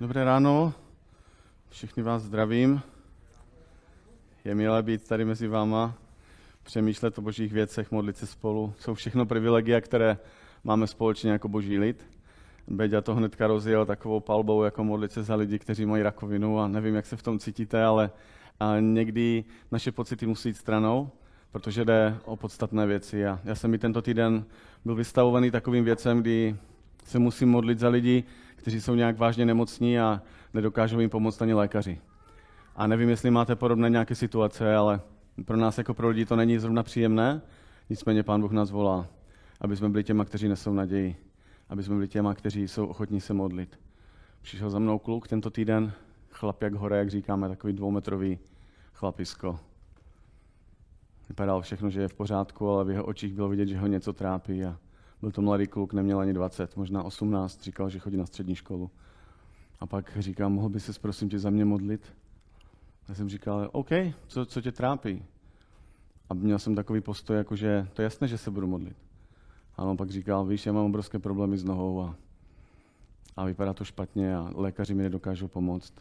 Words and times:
Dobré 0.00 0.24
ráno, 0.24 0.74
všechny 1.68 2.02
vás 2.02 2.22
zdravím. 2.22 2.80
Je 4.44 4.54
milé 4.54 4.82
být 4.82 5.08
tady 5.08 5.24
mezi 5.24 5.48
váma, 5.48 5.94
přemýšlet 6.62 7.18
o 7.18 7.22
božích 7.22 7.52
věcech, 7.52 7.90
modlit 7.90 8.16
se 8.16 8.26
spolu. 8.26 8.74
Jsou 8.78 8.94
všechno 8.94 9.26
privilegia, 9.26 9.80
které 9.80 10.18
máme 10.64 10.86
společně 10.86 11.30
jako 11.30 11.48
boží 11.48 11.78
lid. 11.78 12.06
Beďa 12.68 13.00
to 13.00 13.14
hnedka 13.14 13.46
rozjel 13.46 13.86
takovou 13.86 14.20
palbou, 14.20 14.62
jako 14.62 14.84
modlit 14.84 15.12
se 15.12 15.22
za 15.22 15.34
lidi, 15.34 15.58
kteří 15.58 15.86
mají 15.86 16.02
rakovinu 16.02 16.60
a 16.60 16.68
nevím, 16.68 16.94
jak 16.94 17.06
se 17.06 17.16
v 17.16 17.22
tom 17.22 17.38
cítíte, 17.38 17.84
ale 17.84 18.10
a 18.60 18.80
někdy 18.80 19.44
naše 19.70 19.92
pocity 19.92 20.26
musí 20.26 20.48
jít 20.48 20.56
stranou, 20.56 21.10
protože 21.52 21.84
jde 21.84 22.16
o 22.24 22.36
podstatné 22.36 22.86
věci. 22.86 23.26
A 23.26 23.40
já 23.44 23.54
jsem 23.54 23.74
i 23.74 23.78
tento 23.78 24.02
týden 24.02 24.44
byl 24.84 24.94
vystavovaný 24.94 25.50
takovým 25.50 25.84
věcem, 25.84 26.20
kdy 26.20 26.56
se 27.08 27.18
musím 27.18 27.48
modlit 27.48 27.78
za 27.78 27.88
lidi, 27.88 28.24
kteří 28.56 28.80
jsou 28.80 28.94
nějak 28.94 29.18
vážně 29.18 29.46
nemocní 29.46 29.98
a 29.98 30.22
nedokážou 30.54 31.00
jim 31.00 31.10
pomoct 31.10 31.42
ani 31.42 31.54
lékaři. 31.54 32.00
A 32.76 32.86
nevím, 32.86 33.08
jestli 33.08 33.30
máte 33.30 33.56
podobné 33.56 33.90
nějaké 33.90 34.14
situace, 34.14 34.76
ale 34.76 35.00
pro 35.44 35.56
nás 35.56 35.78
jako 35.78 35.94
pro 35.94 36.08
lidi 36.08 36.26
to 36.26 36.36
není 36.36 36.58
zrovna 36.58 36.82
příjemné, 36.82 37.42
nicméně 37.90 38.22
Pán 38.22 38.40
Bůh 38.40 38.52
nás 38.52 38.70
volá, 38.70 39.06
aby 39.60 39.76
jsme 39.76 39.88
byli 39.88 40.04
těma, 40.04 40.24
kteří 40.24 40.48
nesou 40.48 40.72
naději, 40.72 41.16
aby 41.68 41.82
jsme 41.82 41.94
byli 41.94 42.08
těma, 42.08 42.34
kteří 42.34 42.68
jsou 42.68 42.86
ochotní 42.86 43.20
se 43.20 43.34
modlit. 43.34 43.80
Přišel 44.42 44.70
za 44.70 44.78
mnou 44.78 44.98
kluk 44.98 45.28
tento 45.28 45.50
týden, 45.50 45.92
chlap 46.30 46.62
jak 46.62 46.74
hore, 46.74 46.98
jak 46.98 47.10
říkáme, 47.10 47.48
takový 47.48 47.72
dvoumetrový 47.72 48.38
chlapisko. 48.92 49.60
Vypadal 51.28 51.62
všechno, 51.62 51.90
že 51.90 52.00
je 52.00 52.08
v 52.08 52.14
pořádku, 52.14 52.70
ale 52.70 52.84
v 52.84 52.90
jeho 52.90 53.04
očích 53.04 53.34
bylo 53.34 53.48
vidět, 53.48 53.66
že 53.66 53.78
ho 53.78 53.86
něco 53.86 54.12
trápí 54.12 54.64
a 54.64 54.78
byl 55.20 55.30
to 55.30 55.42
mladý 55.42 55.66
kluk, 55.66 55.92
neměl 55.92 56.20
ani 56.20 56.32
20, 56.32 56.76
možná 56.76 57.02
18, 57.02 57.62
říkal, 57.62 57.90
že 57.90 57.98
chodí 57.98 58.16
na 58.16 58.26
střední 58.26 58.54
školu. 58.54 58.90
A 59.80 59.86
pak 59.86 60.16
říkám, 60.18 60.52
mohl 60.52 60.68
by 60.68 60.80
se 60.80 61.00
prosím 61.00 61.28
tě 61.28 61.38
za 61.38 61.50
mě 61.50 61.64
modlit? 61.64 62.12
Já 63.08 63.14
jsem 63.14 63.28
říkal, 63.28 63.68
OK, 63.72 63.88
co, 64.26 64.46
co 64.46 64.60
tě 64.60 64.72
trápí? 64.72 65.24
A 66.30 66.34
měl 66.34 66.58
jsem 66.58 66.74
takový 66.74 67.00
postoj, 67.00 67.36
jako 67.36 67.56
že 67.56 67.88
to 67.92 68.02
je 68.02 68.04
jasné, 68.04 68.28
že 68.28 68.38
se 68.38 68.50
budu 68.50 68.66
modlit. 68.66 68.96
A 69.76 69.84
on 69.84 69.96
pak 69.96 70.10
říkal, 70.10 70.46
víš, 70.46 70.66
já 70.66 70.72
mám 70.72 70.86
obrovské 70.86 71.18
problémy 71.18 71.58
s 71.58 71.64
nohou 71.64 72.02
a, 72.02 72.16
a 73.36 73.44
vypadá 73.44 73.74
to 73.74 73.84
špatně 73.84 74.36
a 74.36 74.50
lékaři 74.54 74.94
mi 74.94 75.02
nedokážou 75.02 75.48
pomoct. 75.48 75.94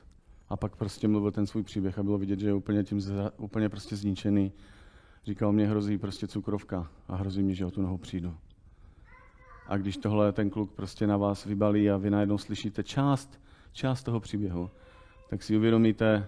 A 0.50 0.58
pak 0.58 0.76
prostě 0.76 1.08
mluvil 1.08 1.32
ten 1.32 1.48
svůj 1.48 1.64
příběh 1.64 2.00
a 2.00 2.04
bylo 2.04 2.18
vidět, 2.18 2.40
že 2.40 2.48
je 2.48 2.54
úplně 2.54 2.84
tím 2.84 3.00
úplně 3.38 3.70
prostě 3.70 3.96
zničený. 3.96 4.52
Říkal, 5.26 5.52
mě 5.52 5.68
hrozí 5.68 5.98
prostě 5.98 6.28
cukrovka 6.28 6.92
a 7.08 7.16
hrozí 7.16 7.44
mi, 7.44 7.56
že 7.56 7.66
o 7.66 7.72
tu 7.72 7.82
nohu 7.82 7.98
přijdu. 7.98 8.36
A 9.68 9.78
když 9.78 9.98
tohle 9.98 10.32
ten 10.32 10.50
kluk 10.50 10.72
prostě 10.72 11.08
na 11.08 11.18
vás 11.18 11.46
vybalí 11.46 11.90
a 11.90 11.98
vy 11.98 12.10
najednou 12.10 12.38
slyšíte 12.38 12.84
část, 12.84 13.42
část 13.72 14.04
toho 14.04 14.20
příběhu, 14.20 14.70
tak 15.30 15.44
si 15.44 15.58
uvědomíte, 15.58 16.28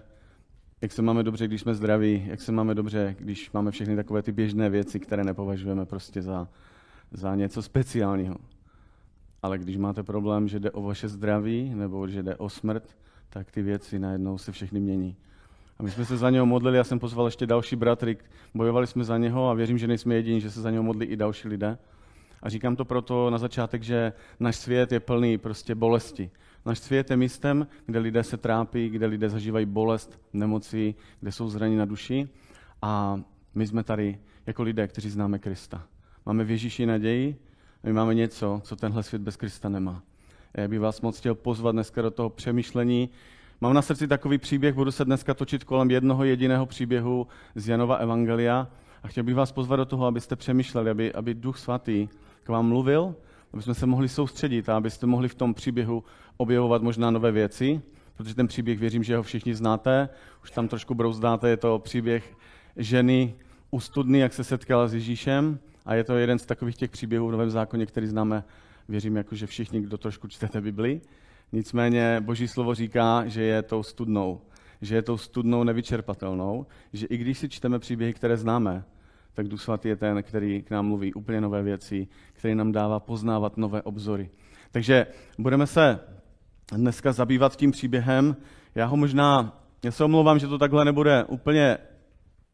jak 0.80 0.92
se 0.92 1.02
máme 1.02 1.22
dobře, 1.22 1.48
když 1.48 1.60
jsme 1.60 1.74
zdraví, 1.74 2.24
jak 2.26 2.40
se 2.40 2.52
máme 2.52 2.74
dobře, 2.74 3.16
když 3.18 3.52
máme 3.52 3.70
všechny 3.70 3.96
takové 3.96 4.22
ty 4.22 4.32
běžné 4.32 4.70
věci, 4.70 5.00
které 5.00 5.24
nepovažujeme 5.24 5.86
prostě 5.86 6.22
za, 6.22 6.48
za 7.10 7.34
něco 7.34 7.62
speciálního. 7.62 8.36
Ale 9.42 9.58
když 9.58 9.76
máte 9.76 10.02
problém, 10.02 10.48
že 10.48 10.60
jde 10.60 10.70
o 10.70 10.82
vaše 10.82 11.08
zdraví 11.08 11.74
nebo 11.74 12.08
že 12.08 12.22
jde 12.22 12.36
o 12.36 12.48
smrt, 12.48 12.96
tak 13.30 13.50
ty 13.50 13.62
věci 13.62 13.98
najednou 13.98 14.38
se 14.38 14.52
všechny 14.52 14.80
mění. 14.80 15.16
A 15.78 15.82
my 15.82 15.90
jsme 15.90 16.04
se 16.04 16.16
za 16.16 16.30
něho 16.30 16.46
modlili, 16.46 16.76
já 16.76 16.84
jsem 16.84 16.98
pozval 16.98 17.26
ještě 17.26 17.46
další 17.46 17.76
bratry, 17.76 18.16
bojovali 18.54 18.86
jsme 18.86 19.04
za 19.04 19.18
něho 19.18 19.48
a 19.48 19.54
věřím, 19.54 19.78
že 19.78 19.86
nejsme 19.86 20.14
jediní, 20.14 20.40
že 20.40 20.50
se 20.50 20.60
za 20.60 20.70
něho 20.70 20.82
modlí 20.82 21.06
i 21.06 21.16
další 21.16 21.48
lidé. 21.48 21.78
A 22.42 22.48
říkám 22.48 22.76
to 22.76 22.84
proto 22.84 23.30
na 23.30 23.38
začátek, 23.38 23.82
že 23.82 24.12
náš 24.40 24.56
svět 24.56 24.92
je 24.92 25.00
plný 25.00 25.38
prostě 25.38 25.74
bolesti. 25.74 26.30
Náš 26.66 26.78
svět 26.78 27.10
je 27.10 27.16
místem, 27.16 27.66
kde 27.86 27.98
lidé 27.98 28.22
se 28.22 28.36
trápí, 28.36 28.88
kde 28.88 29.06
lidé 29.06 29.28
zažívají 29.28 29.66
bolest, 29.66 30.20
nemoci, 30.32 30.94
kde 31.20 31.32
jsou 31.32 31.48
zraní 31.48 31.76
na 31.76 31.84
duši. 31.84 32.28
A 32.82 33.20
my 33.54 33.66
jsme 33.66 33.84
tady 33.84 34.18
jako 34.46 34.62
lidé, 34.62 34.86
kteří 34.86 35.10
známe 35.10 35.38
Krista. 35.38 35.86
Máme 36.26 36.44
v 36.44 36.50
Ježíši 36.50 36.86
naději, 36.86 37.36
my 37.82 37.92
máme 37.92 38.14
něco, 38.14 38.60
co 38.64 38.76
tenhle 38.76 39.02
svět 39.02 39.22
bez 39.22 39.36
Krista 39.36 39.68
nemá. 39.68 40.02
Já 40.54 40.68
bych 40.68 40.80
vás 40.80 41.00
moc 41.00 41.18
chtěl 41.18 41.34
pozvat 41.34 41.74
dneska 41.74 42.02
do 42.02 42.10
toho 42.10 42.30
přemýšlení. 42.30 43.10
Mám 43.60 43.74
na 43.74 43.82
srdci 43.82 44.08
takový 44.08 44.38
příběh, 44.38 44.74
budu 44.74 44.90
se 44.90 45.04
dneska 45.04 45.34
točit 45.34 45.64
kolem 45.64 45.90
jednoho 45.90 46.24
jediného 46.24 46.66
příběhu 46.66 47.26
z 47.54 47.68
Janova 47.68 47.96
Evangelia 47.96 48.68
a 49.02 49.08
chtěl 49.08 49.24
bych 49.24 49.34
vás 49.34 49.52
pozvat 49.52 49.78
do 49.78 49.84
toho, 49.84 50.06
abyste 50.06 50.36
přemýšleli, 50.36 50.90
aby, 50.90 51.12
aby 51.12 51.34
Duch 51.34 51.58
Svatý 51.58 52.08
vám 52.50 52.68
mluvil, 52.68 53.14
aby 53.52 53.62
jsme 53.62 53.74
se 53.74 53.86
mohli 53.86 54.08
soustředit 54.08 54.68
a 54.68 54.76
abyste 54.76 55.06
mohli 55.06 55.28
v 55.28 55.34
tom 55.34 55.54
příběhu 55.54 56.04
objevovat 56.36 56.82
možná 56.82 57.10
nové 57.10 57.32
věci, 57.32 57.80
protože 58.16 58.34
ten 58.34 58.46
příběh 58.46 58.78
věřím, 58.78 59.02
že 59.02 59.16
ho 59.16 59.22
všichni 59.22 59.54
znáte, 59.54 60.08
už 60.42 60.50
tam 60.50 60.68
trošku 60.68 60.94
brouzdáte, 60.94 61.48
je 61.48 61.56
to 61.56 61.78
příběh 61.78 62.36
ženy 62.76 63.34
u 63.70 63.80
studny, 63.80 64.18
jak 64.18 64.32
se 64.32 64.44
setkala 64.44 64.88
s 64.88 64.94
Ježíšem 64.94 65.58
a 65.86 65.94
je 65.94 66.04
to 66.04 66.16
jeden 66.16 66.38
z 66.38 66.46
takových 66.46 66.76
těch 66.76 66.90
příběhů 66.90 67.28
v 67.28 67.32
Novém 67.32 67.50
zákoně, 67.50 67.86
který 67.86 68.06
známe, 68.06 68.44
věřím, 68.88 69.16
jako 69.16 69.34
že 69.34 69.46
všichni, 69.46 69.80
kdo 69.80 69.98
trošku 69.98 70.28
čtete 70.28 70.60
Bibli. 70.60 71.00
Nicméně 71.52 72.20
Boží 72.20 72.48
slovo 72.48 72.74
říká, 72.74 73.26
že 73.26 73.42
je 73.42 73.62
tou 73.62 73.82
studnou, 73.82 74.40
že 74.80 74.94
je 74.94 75.02
tou 75.02 75.16
studnou 75.16 75.64
nevyčerpatelnou, 75.64 76.66
že 76.92 77.06
i 77.06 77.16
když 77.16 77.38
si 77.38 77.48
čteme 77.48 77.78
příběhy, 77.78 78.14
které 78.14 78.36
známe, 78.36 78.84
tak 79.34 79.48
Duch 79.48 79.62
Svatý 79.62 79.88
je 79.88 79.96
ten, 79.96 80.22
který 80.22 80.62
k 80.62 80.70
nám 80.70 80.86
mluví 80.86 81.14
úplně 81.14 81.40
nové 81.40 81.62
věci, 81.62 82.08
který 82.32 82.54
nám 82.54 82.72
dává 82.72 83.00
poznávat 83.00 83.56
nové 83.56 83.82
obzory. 83.82 84.30
Takže 84.70 85.06
budeme 85.38 85.66
se 85.66 86.00
dneska 86.72 87.12
zabývat 87.12 87.56
tím 87.56 87.70
příběhem. 87.70 88.36
Já 88.74 88.86
ho 88.86 88.96
možná, 88.96 89.60
já 89.84 89.90
se 89.90 90.04
omlouvám, 90.04 90.38
že 90.38 90.46
to 90.46 90.58
takhle 90.58 90.84
nebude 90.84 91.24
úplně 91.24 91.78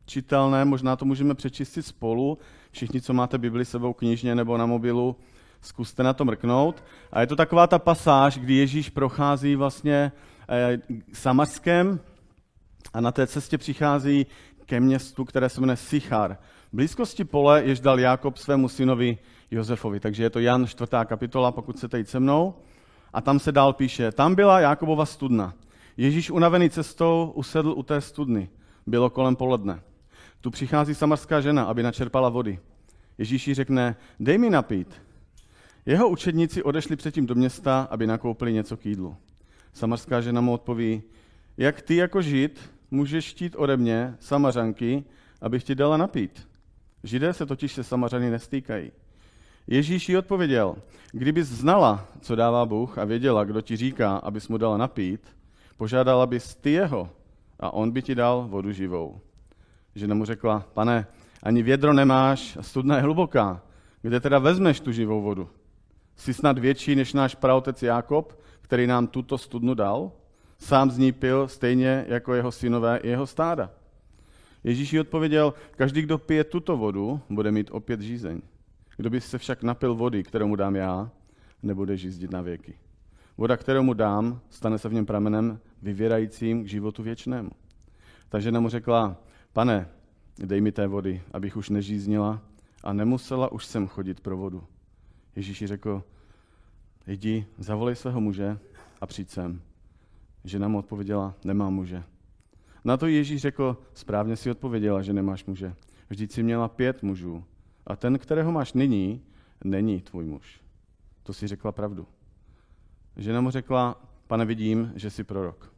čitelné, 0.06 0.64
možná 0.64 0.96
to 0.96 1.04
můžeme 1.04 1.34
přečistit 1.34 1.82
spolu. 1.82 2.38
Všichni, 2.70 3.00
co 3.00 3.12
máte 3.12 3.38
Bibli 3.38 3.64
sebou 3.64 3.92
knižně 3.92 4.34
nebo 4.34 4.56
na 4.56 4.66
mobilu, 4.66 5.16
zkuste 5.62 6.02
na 6.02 6.12
to 6.12 6.24
mrknout. 6.24 6.84
A 7.12 7.20
je 7.20 7.26
to 7.26 7.36
taková 7.36 7.66
ta 7.66 7.78
pasáž, 7.78 8.38
kdy 8.38 8.54
Ježíš 8.54 8.90
prochází 8.90 9.56
vlastně 9.56 10.12
eh, 10.48 10.78
Samarskem 11.12 12.00
a 12.92 13.00
na 13.00 13.12
té 13.12 13.26
cestě 13.26 13.58
přichází 13.58 14.26
ke 14.66 14.80
městu, 14.80 15.24
které 15.24 15.48
se 15.48 15.60
jmenuje 15.60 15.76
Sichar. 15.76 16.38
Blízkosti 16.76 17.24
pole, 17.24 17.62
jež 17.64 17.80
dal 17.80 18.00
Jákob 18.00 18.36
svému 18.36 18.68
synovi 18.68 19.18
Josefovi. 19.50 20.00
Takže 20.00 20.22
je 20.22 20.30
to 20.30 20.40
Jan 20.40 20.66
4. 20.66 20.90
kapitola, 21.04 21.52
pokud 21.52 21.76
chcete 21.76 21.98
jít 21.98 22.08
se 22.08 22.20
mnou. 22.20 22.54
A 23.12 23.20
tam 23.20 23.38
se 23.38 23.52
dál 23.52 23.72
píše, 23.72 24.12
tam 24.12 24.34
byla 24.34 24.60
Jákobova 24.60 25.06
studna. 25.06 25.54
Ježíš 25.96 26.30
unavený 26.30 26.70
cestou 26.70 27.32
usedl 27.34 27.74
u 27.76 27.82
té 27.82 28.00
studny. 28.00 28.48
Bylo 28.86 29.10
kolem 29.10 29.36
poledne. 29.36 29.80
Tu 30.40 30.50
přichází 30.50 30.94
samarská 30.94 31.40
žena, 31.40 31.64
aby 31.64 31.82
načerpala 31.82 32.28
vody. 32.28 32.58
Ježíš 33.18 33.48
jí 33.48 33.54
řekne, 33.54 33.96
dej 34.20 34.38
mi 34.38 34.50
napít. 34.50 35.02
Jeho 35.86 36.08
učedníci 36.08 36.62
odešli 36.62 36.96
předtím 36.96 37.26
do 37.26 37.34
města, 37.34 37.88
aby 37.90 38.06
nakoupili 38.06 38.52
něco 38.52 38.76
k 38.76 38.86
jídlu. 38.86 39.16
Samarská 39.72 40.20
žena 40.20 40.40
mu 40.40 40.52
odpoví, 40.52 41.02
jak 41.56 41.82
ty 41.82 41.96
jako 41.96 42.22
žid 42.22 42.70
můžeš 42.90 43.30
chtít 43.30 43.54
ode 43.56 43.76
mě, 43.76 44.14
samařanky, 44.20 45.04
abych 45.40 45.64
ti 45.64 45.74
dala 45.74 45.96
napít. 45.96 46.46
Židé 47.06 47.32
se 47.32 47.46
totiž 47.46 47.72
se 47.72 47.84
samařany 47.84 48.30
nestýkají. 48.30 48.92
Ježíš 49.66 50.08
jí 50.08 50.16
odpověděl, 50.16 50.76
kdybys 51.12 51.48
znala, 51.48 52.06
co 52.20 52.36
dává 52.36 52.66
Bůh 52.66 52.98
a 52.98 53.04
věděla, 53.04 53.44
kdo 53.44 53.60
ti 53.60 53.76
říká, 53.76 54.16
abys 54.16 54.48
mu 54.48 54.58
dala 54.58 54.76
napít, 54.76 55.20
požádala 55.76 56.26
bys 56.26 56.54
ty 56.54 56.70
jeho 56.70 57.10
a 57.60 57.74
on 57.74 57.90
by 57.90 58.02
ti 58.02 58.14
dal 58.14 58.46
vodu 58.48 58.72
živou. 58.72 59.20
Žena 59.94 60.14
mu 60.14 60.24
řekla, 60.24 60.64
pane, 60.74 61.06
ani 61.42 61.62
vědro 61.62 61.92
nemáš 61.92 62.56
a 62.56 62.62
studna 62.62 62.96
je 62.96 63.02
hluboká. 63.02 63.62
Kde 64.02 64.20
teda 64.20 64.38
vezmeš 64.38 64.80
tu 64.80 64.92
živou 64.92 65.22
vodu? 65.22 65.48
Jsi 66.16 66.34
snad 66.34 66.58
větší 66.58 66.94
než 66.94 67.12
náš 67.12 67.34
praotec 67.34 67.82
Jákob, 67.82 68.40
který 68.60 68.86
nám 68.86 69.06
tuto 69.06 69.38
studnu 69.38 69.74
dal? 69.74 70.12
Sám 70.58 70.90
z 70.90 70.98
ní 70.98 71.12
pil 71.12 71.48
stejně 71.48 72.04
jako 72.08 72.34
jeho 72.34 72.52
synové 72.52 72.96
i 72.98 73.08
jeho 73.08 73.26
stáda. 73.26 73.70
Ježíš 74.66 74.92
jí 74.92 75.00
odpověděl, 75.00 75.54
každý, 75.76 76.02
kdo 76.02 76.18
pije 76.18 76.44
tuto 76.44 76.76
vodu, 76.76 77.20
bude 77.30 77.52
mít 77.52 77.70
opět 77.70 78.00
žízeň. 78.00 78.42
Kdo 78.96 79.10
by 79.10 79.20
se 79.20 79.38
však 79.38 79.62
napil 79.62 79.94
vody, 79.94 80.22
kterou 80.22 80.48
mu 80.48 80.56
dám 80.56 80.76
já, 80.76 81.10
nebude 81.62 81.96
žízdit 81.96 82.30
na 82.30 82.40
věky. 82.42 82.74
Voda, 83.36 83.56
kterou 83.56 83.82
mu 83.82 83.94
dám, 83.94 84.40
stane 84.50 84.78
se 84.78 84.88
v 84.88 84.92
něm 84.92 85.06
pramenem 85.06 85.60
vyvěrajícím 85.82 86.64
k 86.64 86.68
životu 86.68 87.02
věčnému. 87.02 87.50
Ta 88.28 88.40
žena 88.40 88.60
mu 88.60 88.68
řekla, 88.68 89.16
pane, 89.52 89.88
dej 90.38 90.60
mi 90.60 90.72
té 90.72 90.86
vody, 90.86 91.22
abych 91.32 91.56
už 91.56 91.70
nežíznila 91.70 92.42
a 92.84 92.92
nemusela 92.92 93.52
už 93.52 93.66
sem 93.66 93.86
chodit 93.86 94.20
pro 94.20 94.36
vodu. 94.36 94.64
Ježíš 95.36 95.60
jí 95.60 95.66
řekl, 95.66 96.02
jdi, 97.06 97.46
zavolej 97.58 97.96
svého 97.96 98.20
muže 98.20 98.58
a 99.00 99.06
přijď 99.06 99.30
sem. 99.30 99.62
Žena 100.44 100.68
mu 100.68 100.78
odpověděla, 100.78 101.34
nemám 101.44 101.74
muže. 101.74 102.04
Na 102.86 102.96
to 102.96 103.06
Ježíš 103.06 103.40
řekl, 103.40 103.76
správně 103.94 104.36
si 104.36 104.50
odpověděla, 104.50 105.02
že 105.02 105.12
nemáš 105.12 105.44
muže. 105.44 105.74
Vždyť 106.08 106.32
si 106.32 106.42
měla 106.42 106.68
pět 106.68 107.02
mužů 107.02 107.44
a 107.86 107.96
ten, 107.96 108.18
kterého 108.18 108.52
máš 108.52 108.72
nyní, 108.72 109.22
není 109.64 110.00
tvůj 110.00 110.24
muž. 110.24 110.60
To 111.22 111.32
si 111.32 111.46
řekla 111.46 111.72
pravdu. 111.72 112.06
Žena 113.16 113.40
mu 113.40 113.50
řekla, 113.50 114.02
pane, 114.26 114.44
vidím, 114.44 114.92
že 114.94 115.10
jsi 115.10 115.24
prorok. 115.24 115.72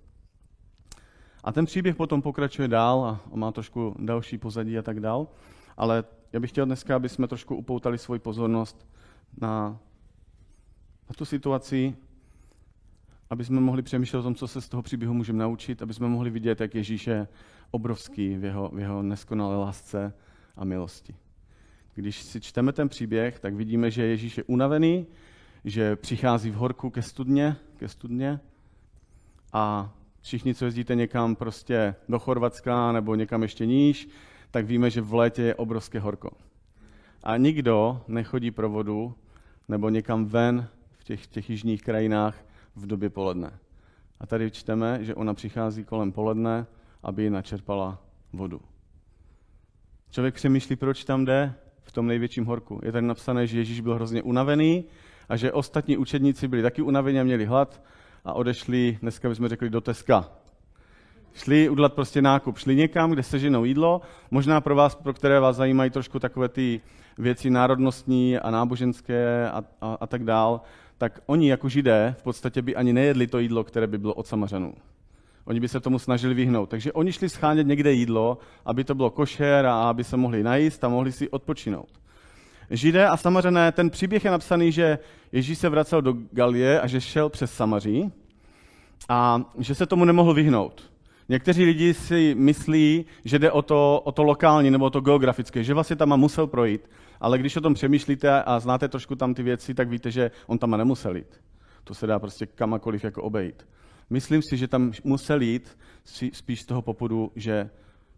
A 1.45 1.53
ten 1.53 1.65
příběh 1.65 1.97
potom 1.97 2.23
pokračuje 2.23 2.69
dál 2.69 3.05
a 3.05 3.37
má 3.37 3.53
trošku 3.53 3.97
další 3.99 4.39
pozadí 4.39 4.79
a 4.79 4.83
tak 4.83 5.01
dál. 5.01 5.29
Ale 5.77 6.05
já 6.33 6.41
bych 6.41 6.51
chtěl 6.51 6.67
dneska, 6.67 6.97
aby 6.97 7.09
jsme 7.09 7.29
trošku 7.29 7.57
upoutali 7.57 7.99
svoji 7.99 8.21
pozornost 8.21 8.87
na, 9.41 9.69
na 11.09 11.15
tu 11.17 11.25
situaci, 11.25 11.97
aby 13.31 13.45
jsme 13.45 13.61
mohli 13.61 13.83
přemýšlet 13.83 14.21
o 14.21 14.23
tom, 14.23 14.35
co 14.35 14.49
se 14.49 14.61
z 14.61 14.69
toho 14.69 14.83
příběhu 14.83 15.15
můžeme 15.15 15.39
naučit, 15.39 15.83
aby 15.83 15.95
jsme 15.95 16.09
mohli 16.09 16.31
vidět, 16.31 16.61
jak 16.61 16.75
Ježíš 16.75 17.07
je 17.07 17.29
obrovský 17.71 18.37
v 18.37 18.45
jeho, 18.45 18.71
v 18.73 18.79
jeho 18.79 19.03
neskonalé 19.03 19.57
lásce 19.57 20.13
a 20.57 20.65
milosti. 20.65 21.15
Když 21.95 22.23
si 22.23 22.41
čteme 22.41 22.73
ten 22.73 22.89
příběh, 22.89 23.39
tak 23.39 23.55
vidíme, 23.55 23.91
že 23.91 24.07
Ježíš 24.07 24.39
je 24.39 24.45
unavený, 24.45 25.07
že 25.65 25.97
přichází 25.97 26.51
v 26.51 26.55
horku 26.55 26.91
ke 26.91 27.03
studně, 27.03 27.57
ke 27.77 27.89
studně 27.89 28.41
a 29.53 29.93
všichni, 30.21 30.55
co 30.55 30.65
jezdíte 30.65 30.95
někam 30.95 31.37
prostě 31.37 31.95
do 32.09 32.19
Chorvatska 32.19 32.93
nebo 32.93 33.15
někam 33.15 33.43
ještě 33.43 33.67
níž, 33.67 34.09
tak 34.51 34.67
víme, 34.67 34.91
že 34.91 35.01
v 35.01 35.15
létě 35.15 35.43
je 35.43 35.55
obrovské 35.55 36.01
horko. 36.01 36.31
A 37.23 37.37
nikdo 37.37 38.03
nechodí 38.09 38.51
pro 38.51 38.71
vodu 38.71 39.15
nebo 39.69 39.89
někam 39.89 40.25
ven 40.25 40.69
v 40.99 41.05
těch, 41.05 41.27
těch 41.27 41.51
jižních 41.51 41.83
krajinách 41.83 42.48
v 42.79 42.87
době 42.87 43.11
poledne. 43.11 43.59
A 44.21 44.27
tady 44.27 44.51
čteme, 44.51 45.05
že 45.05 45.15
ona 45.15 45.35
přichází 45.35 45.85
kolem 45.85 46.13
poledne, 46.13 46.67
aby 47.03 47.23
ji 47.23 47.31
načerpala 47.31 48.03
vodu. 48.33 48.61
Člověk 50.11 50.35
přemýšlí, 50.35 50.77
proč 50.77 51.05
tam 51.05 51.25
jde 51.25 51.55
v 51.83 51.93
tom 51.93 52.07
největším 52.07 52.45
horku. 52.45 52.81
Je 52.83 52.93
tady 52.93 53.07
napsané, 53.07 53.47
že 53.47 53.59
Ježíš 53.59 53.81
byl 53.81 53.95
hrozně 53.95 54.23
unavený 54.23 54.85
a 55.29 55.37
že 55.37 55.53
ostatní 55.53 55.97
učedníci 55.97 56.49
byli 56.49 56.63
taky 56.63 56.83
unavení 56.83 57.21
a 57.21 57.25
měli 57.25 57.45
hlad 57.45 57.83
a 58.25 58.33
odešli, 58.33 58.99
dneska 59.03 59.29
bychom 59.29 59.49
řekli, 59.49 59.71
do 59.71 59.81
Teska. 59.81 60.31
Šli 61.35 61.69
udělat 61.69 61.93
prostě 61.95 62.23
nákup, 62.23 62.59
šli 62.59 62.77
někam, 62.77 63.11
kde 63.11 63.23
se 63.23 63.39
ženou 63.39 63.65
jídlo, 63.65 64.01
možná 64.31 64.61
pro 64.61 64.75
vás, 64.75 64.95
pro 64.95 65.15
které 65.15 65.41
vás 65.41 65.57
zajímají 65.57 65.91
trošku 65.91 66.19
takové 66.19 66.49
ty 66.49 66.81
věci 67.19 67.51
národnostní 67.51 68.39
a 68.39 68.51
náboženské 68.51 69.51
a, 69.51 69.65
a, 69.81 69.97
a 70.01 70.07
tak 70.07 70.25
dál, 70.25 70.61
tak 70.99 71.21
oni 71.27 71.51
jako 71.51 71.69
židé 71.69 72.15
v 72.19 72.23
podstatě 72.23 72.63
by 72.63 72.77
ani 72.77 72.93
nejedli 72.93 73.27
to 73.27 73.39
jídlo, 73.39 73.65
které 73.65 73.87
by 73.87 73.99
bylo 73.99 74.15
od 74.15 74.27
samařanů. 74.27 74.75
Oni 75.45 75.61
by 75.61 75.69
se 75.69 75.81
tomu 75.81 75.99
snažili 75.99 76.35
vyhnout. 76.35 76.69
Takže 76.69 76.93
oni 76.93 77.13
šli 77.13 77.29
schánět 77.29 77.67
někde 77.67 77.93
jídlo, 77.93 78.39
aby 78.65 78.85
to 78.85 78.95
bylo 78.95 79.11
košer 79.11 79.67
a 79.67 79.89
aby 79.91 80.05
se 80.05 80.17
mohli 80.17 80.43
najíst 80.43 80.85
a 80.85 80.89
mohli 80.89 81.13
si 81.13 81.29
odpočinout. 81.29 81.89
Židé 82.71 83.09
a 83.09 83.17
samařené, 83.17 83.73
ten 83.73 83.91
příběh 83.91 84.25
je 84.25 84.31
napsaný, 84.31 84.73
že 84.73 84.99
Ježíš 85.33 85.59
se 85.59 85.69
vracel 85.69 86.03
do 86.03 86.15
Galie 86.31 86.81
a 86.81 86.87
že 86.87 87.01
šel 87.01 87.29
přes 87.29 87.53
Samaří 87.53 88.13
a 89.09 89.43
že 89.59 89.75
se 89.75 89.87
tomu 89.87 90.05
nemohl 90.05 90.35
vyhnout. 90.35 90.88
Někteří 91.29 91.65
lidi 91.65 91.95
si 91.95 92.35
myslí, 92.39 93.05
že 93.25 93.39
jde 93.39 93.51
o 93.53 93.63
to, 93.63 94.01
o 94.05 94.13
to 94.13 94.23
lokální 94.23 94.71
nebo 94.71 94.85
o 94.85 94.91
to 94.91 95.01
geografické, 95.01 95.65
že 95.65 95.75
vlastně 95.75 95.97
tam 95.97 96.21
musel 96.21 96.47
projít, 96.47 96.91
ale 97.21 97.39
když 97.39 97.57
o 97.57 97.61
tom 97.61 97.75
přemýšlíte 97.75 98.43
a 98.43 98.61
znáte 98.61 98.89
trošku 98.89 99.15
tam 99.17 99.35
ty 99.35 99.43
věci, 99.43 99.75
tak 99.75 99.89
víte, 99.89 100.11
že 100.11 100.31
on 100.47 100.59
tam 100.59 100.71
nemusel 100.71 101.17
jít. 101.17 101.41
To 101.85 101.95
se 101.95 102.07
dá 102.07 102.19
prostě 102.19 102.47
kamakoliv 102.47 103.05
jako 103.05 103.23
obejít. 103.23 103.69
Myslím 104.11 104.43
si, 104.51 104.57
že 104.57 104.69
tam 104.69 104.93
musel 105.05 105.43
jít 105.43 105.79
spíš 106.33 106.61
z 106.61 106.67
toho 106.67 106.83
popudu, 106.83 107.33
že 107.37 107.71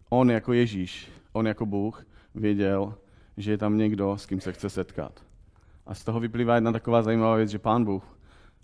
on 0.09 0.31
jako 0.31 0.53
Ježíš, 0.53 1.11
on 1.33 1.47
jako 1.47 1.65
Bůh 1.65 2.05
věděl, 2.35 2.93
že 3.37 3.51
je 3.51 3.57
tam 3.57 3.77
někdo, 3.77 4.17
s 4.17 4.25
kým 4.25 4.41
se 4.41 4.53
chce 4.53 4.69
setkat. 4.69 5.19
A 5.85 5.93
z 5.93 6.03
toho 6.03 6.19
vyplývá 6.19 6.55
jedna 6.55 6.71
taková 6.71 7.01
zajímavá 7.01 7.35
věc, 7.35 7.49
že 7.49 7.59
Pán 7.59 7.85
Bůh, 7.85 8.17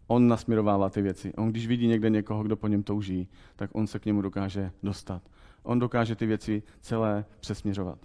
on 0.08 0.28
nasměrovává 0.28 0.90
ty 0.90 1.02
věci. 1.02 1.34
On 1.34 1.50
když 1.50 1.68
vidí 1.68 1.88
někde 1.88 2.10
někoho, 2.10 2.44
kdo 2.44 2.56
po 2.56 2.68
něm 2.68 2.84
touží, 2.84 3.28
tak 3.56 3.70
on 3.74 3.88
se 3.88 4.00
k 4.00 4.06
němu 4.06 4.22
dokáže 4.22 4.72
dostat. 4.84 5.22
On 5.64 5.80
dokáže 5.80 6.16
ty 6.16 6.26
věci 6.26 6.64
celé 6.82 7.26
přesměřovat. 7.40 8.00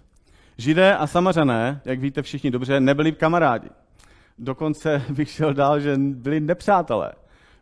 Židé 0.57 0.95
a 0.95 1.07
samařané, 1.07 1.81
jak 1.85 1.99
víte 1.99 2.21
všichni 2.21 2.51
dobře, 2.51 2.79
nebyli 2.79 3.11
kamarádi. 3.11 3.69
Dokonce 4.37 5.03
bych 5.09 5.29
šel 5.29 5.53
dál, 5.53 5.79
že 5.79 5.97
byli 5.97 6.39
nepřátelé. 6.39 7.11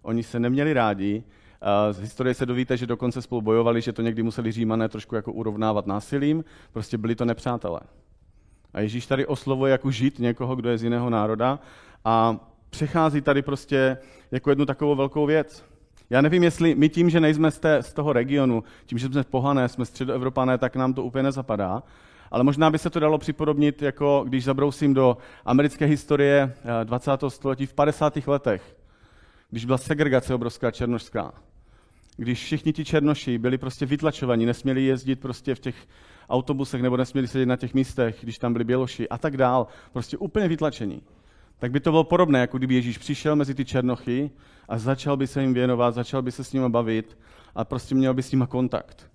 Oni 0.02 0.24
se 0.24 0.40
neměli 0.40 0.74
rádi. 0.74 1.24
Z 1.92 2.00
historie 2.00 2.34
se 2.34 2.46
dovíte, 2.46 2.78
že 2.78 2.88
dokonce 2.88 3.22
spolu 3.22 3.42
bojovali, 3.42 3.82
že 3.82 3.94
to 3.94 4.02
někdy 4.02 4.24
museli 4.24 4.52
římané 4.52 4.90
trošku 4.90 5.16
jako 5.16 5.32
urovnávat 5.32 5.88
násilím. 5.88 6.44
Prostě 6.74 6.98
byli 6.98 7.16
to 7.16 7.26
nepřátelé. 7.26 7.80
A 8.74 8.80
Ježíš 8.80 9.06
tady 9.06 9.26
oslovuje 9.26 9.72
jako 9.72 9.92
žít 9.92 10.20
někoho, 10.20 10.56
kdo 10.56 10.70
je 10.70 10.78
z 10.78 10.84
jiného 10.84 11.10
národa 11.10 11.60
a 12.06 12.38
přechází 12.70 13.22
tady 13.22 13.42
prostě 13.42 13.98
jako 14.32 14.50
jednu 14.50 14.66
takovou 14.66 14.96
velkou 14.96 15.26
věc. 15.26 15.66
Já 16.10 16.22
nevím, 16.22 16.44
jestli 16.44 16.76
my 16.76 16.90
tím, 16.90 17.10
že 17.10 17.20
nejsme 17.20 17.52
z, 17.52 17.60
té, 17.60 17.84
z 17.84 17.94
toho 17.94 18.14
regionu, 18.14 18.64
tím, 18.86 18.98
že 18.98 19.08
jsme 19.08 19.24
pohané, 19.24 19.70
jsme 19.70 19.86
středoevropané, 19.86 20.58
tak 20.58 20.76
nám 20.76 20.94
to 20.94 21.04
úplně 21.04 21.24
nezapadá. 21.24 21.84
Ale 22.32 22.44
možná 22.44 22.70
by 22.70 22.78
se 22.78 22.90
to 22.90 23.00
dalo 23.00 23.18
připodobnit, 23.18 23.82
jako 23.82 24.24
když 24.28 24.44
zabrousím 24.44 24.94
do 24.94 25.18
americké 25.46 25.86
historie 25.86 26.54
20. 26.84 27.24
Eh, 27.24 27.30
století 27.30 27.66
v 27.66 27.74
50. 27.74 28.28
letech, 28.28 28.78
když 29.50 29.66
byla 29.66 29.78
segregace 29.78 30.34
obrovská 30.34 30.72
černošská. 30.72 31.34
Když 32.18 32.44
všichni 32.44 32.74
ti 32.74 32.86
černoši 32.86 33.38
byli 33.38 33.58
prostě 33.58 33.86
vytlačovaní, 33.86 34.46
nesměli 34.46 34.84
jezdit 34.84 35.16
prostě 35.16 35.56
v 35.56 35.60
těch 35.60 35.76
autobusech 36.30 36.82
nebo 36.82 36.98
nesměli 36.98 37.28
sedět 37.28 37.46
na 37.46 37.56
těch 37.56 37.74
místech, 37.74 38.18
když 38.22 38.40
tam 38.40 38.54
byli 38.54 38.66
běloši 38.66 39.10
a 39.10 39.18
tak 39.18 39.38
dál, 39.38 39.68
prostě 39.94 40.18
úplně 40.18 40.48
vytlačení. 40.48 41.02
Tak 41.62 41.72
by 41.72 41.80
to 41.80 41.92
bylo 41.92 42.04
podobné, 42.04 42.40
jako 42.40 42.58
kdyby 42.58 42.76
Ježíš 42.76 42.98
přišel 42.98 43.36
mezi 43.36 43.56
ty 43.56 43.66
černochy 43.66 44.32
a 44.70 44.78
začal 44.78 45.18
by 45.18 45.28
se 45.28 45.42
jim 45.42 45.54
věnovat, 45.54 45.94
začal 45.94 46.22
by 46.22 46.32
se 46.32 46.44
s 46.44 46.54
nimi 46.54 46.70
bavit 46.70 47.18
a 47.56 47.66
prostě 47.66 47.96
měl 47.96 48.14
by 48.14 48.24
s 48.24 48.32
nimi 48.32 48.46
kontakt. 48.48 49.12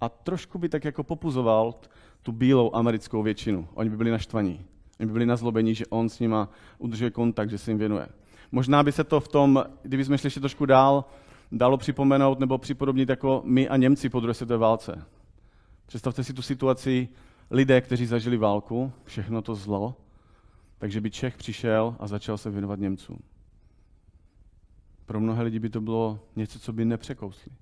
A 0.00 0.08
trošku 0.08 0.58
by 0.58 0.68
tak 0.68 0.84
jako 0.84 1.04
popuzoval 1.04 1.74
tu 2.22 2.32
bílou 2.32 2.74
americkou 2.74 3.22
většinu. 3.22 3.68
Oni 3.74 3.90
by 3.90 3.96
byli 3.96 4.10
naštvaní. 4.10 4.64
Oni 5.00 5.06
by 5.06 5.12
byli 5.12 5.26
nazlobení, 5.26 5.74
že 5.74 5.86
on 5.86 6.08
s 6.08 6.20
nima 6.20 6.48
udržuje 6.78 7.10
kontakt, 7.10 7.50
že 7.50 7.58
se 7.58 7.70
jim 7.70 7.78
věnuje. 7.78 8.08
Možná 8.52 8.82
by 8.82 8.92
se 8.92 9.04
to 9.04 9.20
v 9.20 9.28
tom, 9.28 9.64
kdyby 9.82 10.04
jsme 10.04 10.18
šli 10.18 10.26
ještě 10.26 10.40
trošku 10.40 10.66
dál, 10.66 11.04
dalo 11.52 11.76
připomenout 11.76 12.40
nebo 12.40 12.58
připodobnit 12.58 13.08
jako 13.08 13.42
my 13.44 13.68
a 13.68 13.76
Němci 13.76 14.08
po 14.08 14.20
druhé 14.20 14.34
světové 14.34 14.58
válce. 14.58 15.04
Představte 15.86 16.24
si 16.24 16.32
tu 16.32 16.42
situaci 16.42 17.08
lidé, 17.50 17.80
kteří 17.80 18.06
zažili 18.06 18.36
válku, 18.36 18.92
všechno 19.04 19.42
to 19.42 19.54
zlo, 19.54 19.94
takže 20.82 21.00
by 21.00 21.10
Čech 21.10 21.36
přišel 21.36 21.96
a 21.98 22.06
začal 22.06 22.38
se 22.38 22.50
věnovat 22.50 22.78
Němcům. 22.78 23.18
Pro 25.06 25.20
mnohé 25.20 25.42
lidi 25.42 25.58
by 25.58 25.70
to 25.70 25.80
bylo 25.80 26.20
něco, 26.36 26.58
co 26.58 26.72
by 26.72 26.84
nepřekousli. 26.84 27.52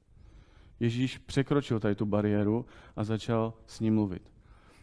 Ježíš 0.81 1.19
překročil 1.19 1.81
tady 1.81 1.95
tu 1.95 2.07
bariéru 2.07 2.67
a 2.97 3.05
začal 3.05 3.55
s 3.67 3.81
ním 3.81 3.95
mluvit. 3.95 4.33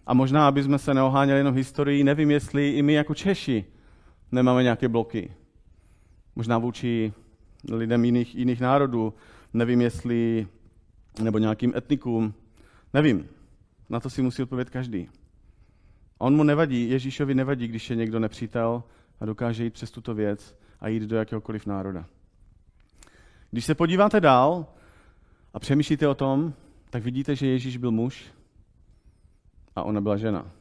A 0.06 0.13
možná, 0.13 0.48
aby 0.48 0.63
jsme 0.63 0.79
se 0.79 0.94
neoháněli 0.94 1.39
jenom 1.39 1.56
historií, 1.56 2.03
nevím, 2.03 2.32
jestli 2.32 2.70
i 2.70 2.82
my 2.82 2.94
jako 2.94 3.15
Češi 3.15 3.65
nemáme 4.32 4.63
nějaké 4.63 4.88
bloky. 4.88 5.34
Možná 6.36 6.58
vůči 6.58 7.13
lidem 7.72 8.06
jiných, 8.06 8.36
jiných 8.36 8.62
národů, 8.62 9.13
nevím, 9.53 9.82
jestli, 9.82 10.48
nebo 11.22 11.38
nějakým 11.38 11.74
etnikům, 11.75 12.34
nevím. 12.94 13.29
Na 13.89 14.00
to 14.00 14.10
si 14.10 14.22
musí 14.22 14.44
odpovědět 14.44 14.70
každý. 14.70 15.10
On 16.17 16.36
mu 16.36 16.43
nevadí, 16.43 16.89
Ježíšovi 16.89 17.36
nevadí, 17.36 17.67
když 17.67 17.89
je 17.89 17.95
někdo 17.95 18.19
nepřítel 18.19 18.83
a 19.19 19.25
dokáže 19.25 19.63
jít 19.63 19.74
přes 19.74 19.91
tuto 19.91 20.13
věc 20.13 20.57
a 20.79 20.88
jít 20.88 21.03
do 21.03 21.15
jakéhokoliv 21.15 21.65
národa. 21.65 22.05
Když 23.51 23.65
se 23.65 23.75
podíváte 23.75 24.19
dál 24.19 24.65
a 25.53 25.59
přemýšlíte 25.59 26.07
o 26.07 26.15
tom, 26.15 26.53
tak 26.89 27.03
vidíte, 27.03 27.36
že 27.36 27.47
Ježíš 27.47 27.77
byl 27.77 27.91
muž 27.91 28.25
a 29.75 29.83
ona 29.83 30.01
byla 30.01 30.17
žena. 30.17 30.51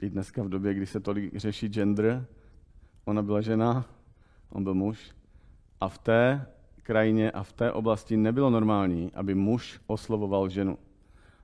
I 0.00 0.10
dneska 0.10 0.42
v 0.42 0.48
době, 0.48 0.74
kdy 0.74 0.86
se 0.86 1.00
tolik 1.00 1.36
řeší 1.36 1.68
gender, 1.68 2.26
ona 3.04 3.22
byla 3.22 3.40
žena, 3.40 3.84
on 4.50 4.64
byl 4.64 4.74
muž. 4.74 5.12
A 5.80 5.88
v 5.88 5.98
té 5.98 6.46
krajině 6.82 7.30
a 7.30 7.42
v 7.42 7.52
té 7.52 7.72
oblasti 7.72 8.16
nebylo 8.16 8.50
normální, 8.50 9.12
aby 9.14 9.34
muž 9.34 9.80
oslovoval 9.86 10.48
ženu. 10.48 10.78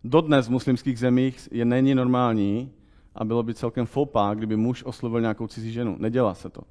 Dodnes 0.05 0.47
v 0.47 0.51
muslimských 0.51 0.99
zemích 0.99 1.49
je 1.53 1.65
není 1.65 1.95
normální 1.95 2.73
a 3.15 3.25
bylo 3.25 3.43
by 3.43 3.55
celkem 3.55 3.87
fopa, 3.87 4.35
kdyby 4.35 4.57
muž 4.57 4.83
oslovil 4.85 5.21
nějakou 5.21 5.47
cizí 5.47 5.73
ženu. 5.73 5.97
Nedělá 5.99 6.35
se 6.35 6.51
to. 6.51 6.63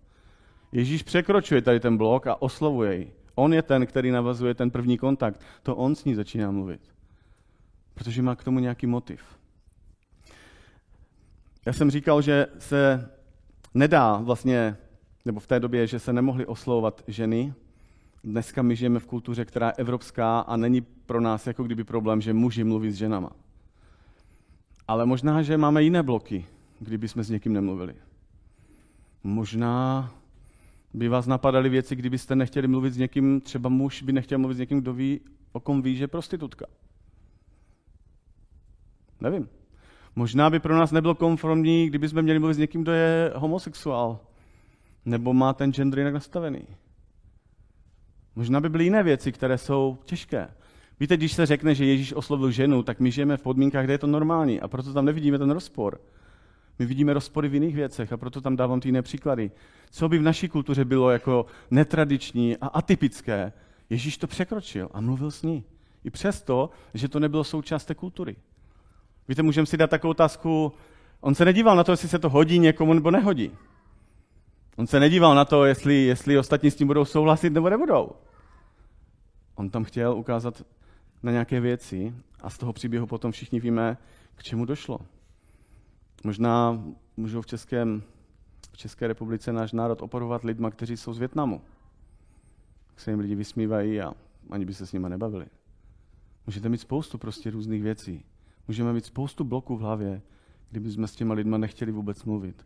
Ježíš 0.72 1.04
překročuje 1.04 1.62
tady 1.62 1.80
ten 1.80 1.98
blok 1.98 2.28
a 2.28 2.42
oslovuje 2.42 2.96
ji. 2.96 3.14
On 3.36 3.54
je 3.54 3.62
ten, 3.62 3.86
který 3.86 4.12
navazuje 4.12 4.54
ten 4.54 4.72
první 4.72 4.98
kontakt. 4.98 5.42
To 5.64 5.76
on 5.76 5.96
s 5.96 6.06
ní 6.06 6.16
začíná 6.16 6.52
mluvit. 6.52 6.82
Protože 7.94 8.22
má 8.22 8.36
k 8.36 8.44
tomu 8.44 8.60
nějaký 8.60 8.88
motiv. 8.88 9.24
Já 11.66 11.74
jsem 11.74 11.92
říkal, 11.92 12.22
že 12.22 12.48
se 12.60 13.10
nedá 13.74 14.18
vlastně, 14.18 14.78
nebo 15.26 15.40
v 15.40 15.48
té 15.48 15.60
době, 15.60 15.88
že 15.88 16.00
se 16.00 16.14
nemohly 16.14 16.46
oslovovat 16.46 17.04
ženy, 17.08 17.54
dneska 18.24 18.62
my 18.62 18.76
žijeme 18.76 19.00
v 19.00 19.06
kultuře, 19.06 19.46
která 19.46 19.68
je 19.68 19.74
evropská 19.74 20.40
a 20.40 20.58
není 20.58 20.82
pro 20.82 21.22
nás 21.22 21.48
jako 21.48 21.64
kdyby 21.64 21.84
problém, 21.84 22.22
že 22.22 22.34
muži 22.34 22.64
mluví 22.64 22.92
s 22.92 22.96
ženama. 22.96 23.30
Ale 24.88 25.06
možná, 25.06 25.42
že 25.42 25.58
máme 25.58 25.84
jiné 25.84 26.04
bloky, 26.04 26.46
kdyby 26.80 27.08
jsme 27.08 27.24
s 27.24 27.30
někým 27.30 27.54
nemluvili. 27.54 27.96
Možná 29.24 30.12
by 30.94 31.08
vás 31.08 31.28
napadaly 31.28 31.70
věci, 31.70 31.96
kdybyste 31.96 32.36
nechtěli 32.36 32.68
mluvit 32.68 32.94
s 32.94 32.98
někým, 32.98 33.42
třeba 33.42 33.70
muž 33.70 34.04
by 34.04 34.14
nechtěl 34.14 34.40
mluvit 34.40 34.56
s 34.56 34.60
někým, 34.60 34.82
kdo 34.82 34.94
ví, 34.94 35.22
o 35.52 35.60
kom 35.60 35.82
ví, 35.82 35.96
že 35.96 36.04
je 36.04 36.08
prostitutka. 36.08 36.66
Nevím. 39.22 39.50
Možná 40.16 40.50
by 40.50 40.60
pro 40.60 40.78
nás 40.78 40.92
nebylo 40.92 41.16
konformní, 41.16 41.88
kdyby 41.88 42.10
jsme 42.10 42.22
měli 42.22 42.40
mluvit 42.40 42.54
s 42.54 42.58
někým, 42.58 42.82
kdo 42.82 42.92
je 42.92 43.34
homosexuál. 43.36 44.20
Nebo 45.06 45.34
má 45.34 45.54
ten 45.54 45.74
gender 45.74 46.00
jinak 46.00 46.14
nastavený. 46.14 46.68
Možná 48.36 48.62
by 48.62 48.70
byly 48.70 48.84
jiné 48.84 49.04
věci, 49.04 49.32
které 49.32 49.58
jsou 49.58 49.98
těžké. 50.06 50.48
Víte, 51.00 51.18
když 51.18 51.34
se 51.34 51.46
řekne, 51.46 51.76
že 51.76 51.86
Ježíš 51.86 52.14
oslovil 52.14 52.52
ženu, 52.52 52.84
tak 52.84 53.00
my 53.00 53.12
žijeme 53.12 53.38
v 53.38 53.42
podmínkách, 53.42 53.84
kde 53.84 53.94
je 53.94 53.98
to 53.98 54.08
normální 54.08 54.62
a 54.62 54.68
proto 54.68 54.94
tam 54.94 55.06
nevidíme 55.06 55.38
ten 55.38 55.52
rozpor. 55.52 56.02
My 56.80 56.86
vidíme 56.86 57.14
rozpory 57.14 57.48
v 57.48 57.54
jiných 57.54 57.76
věcech 57.76 58.14
a 58.14 58.18
proto 58.18 58.42
tam 58.42 58.56
dávám 58.56 58.80
ty 58.80 58.88
jiné 58.88 59.02
příklady. 59.02 59.52
Co 59.92 60.10
by 60.10 60.18
v 60.18 60.22
naší 60.22 60.50
kultuře 60.50 60.86
bylo 60.86 61.10
jako 61.10 61.46
netradiční 61.72 62.58
a 62.58 62.68
atypické, 62.68 63.54
Ježíš 63.90 64.18
to 64.18 64.28
překročil 64.28 64.90
a 64.92 65.02
mluvil 65.02 65.32
s 65.32 65.44
ní. 65.44 65.64
I 66.04 66.10
přesto, 66.10 66.70
že 66.94 67.08
to 67.08 67.20
nebylo 67.20 67.44
součást 67.44 67.86
té 67.86 67.96
kultury. 67.96 68.36
Víte, 69.28 69.44
můžeme 69.44 69.66
si 69.66 69.78
dát 69.78 69.90
takovou 69.90 70.12
otázku, 70.12 70.74
on 71.22 71.36
se 71.36 71.46
nedíval 71.46 71.76
na 71.76 71.84
to, 71.84 71.92
jestli 71.92 72.10
se 72.10 72.20
to 72.20 72.30
hodí 72.30 72.60
někomu 72.60 72.94
nebo 72.94 73.12
nehodí. 73.12 73.52
On 74.78 74.88
se 74.88 75.00
nedíval 75.00 75.36
na 75.36 75.46
to, 75.46 75.66
jestli, 75.66 76.04
jestli 76.04 76.38
ostatní 76.38 76.72
s 76.72 76.76
tím 76.76 76.88
budou 76.88 77.06
souhlasit 77.06 77.50
nebo 77.50 77.70
nebudou. 77.70 78.12
On 79.56 79.70
tam 79.70 79.84
chtěl 79.84 80.14
ukázat 80.14 80.66
na 81.24 81.32
nějaké 81.32 81.60
věci 81.60 82.16
a 82.42 82.50
z 82.50 82.58
toho 82.58 82.74
příběhu 82.74 83.08
potom 83.08 83.32
všichni 83.32 83.60
víme, 83.60 83.98
k 84.36 84.44
čemu 84.44 84.66
došlo. 84.66 85.00
Možná 86.24 86.84
můžou 87.18 87.42
v, 87.42 87.46
Českém, 87.46 88.04
v 88.72 88.78
České 88.78 89.08
republice 89.08 89.54
náš 89.54 89.72
národ 89.72 90.02
oporovat 90.02 90.44
lidma, 90.44 90.72
kteří 90.72 90.98
jsou 90.98 91.14
z 91.14 91.20
Větnamu. 91.20 91.62
Se 92.98 93.12
jim 93.12 93.20
lidi 93.20 93.36
vysmívají 93.36 94.02
a 94.02 94.14
ani 94.50 94.66
by 94.66 94.74
se 94.74 94.86
s 94.86 94.92
nimi 94.94 95.10
nebavili. 95.10 95.46
Můžete 96.48 96.70
mít 96.70 96.78
spoustu 96.78 97.18
prostě 97.18 97.52
různých 97.52 97.84
věcí. 97.84 98.26
Můžeme 98.68 98.94
mít 98.94 99.06
spoustu 99.06 99.44
bloků 99.44 99.78
v 99.78 99.82
hlavě, 99.82 100.22
kdyby 100.70 100.92
jsme 100.92 101.08
s 101.08 101.16
těma 101.16 101.34
lidma 101.34 101.58
nechtěli 101.58 101.92
vůbec 101.92 102.24
mluvit. 102.24 102.66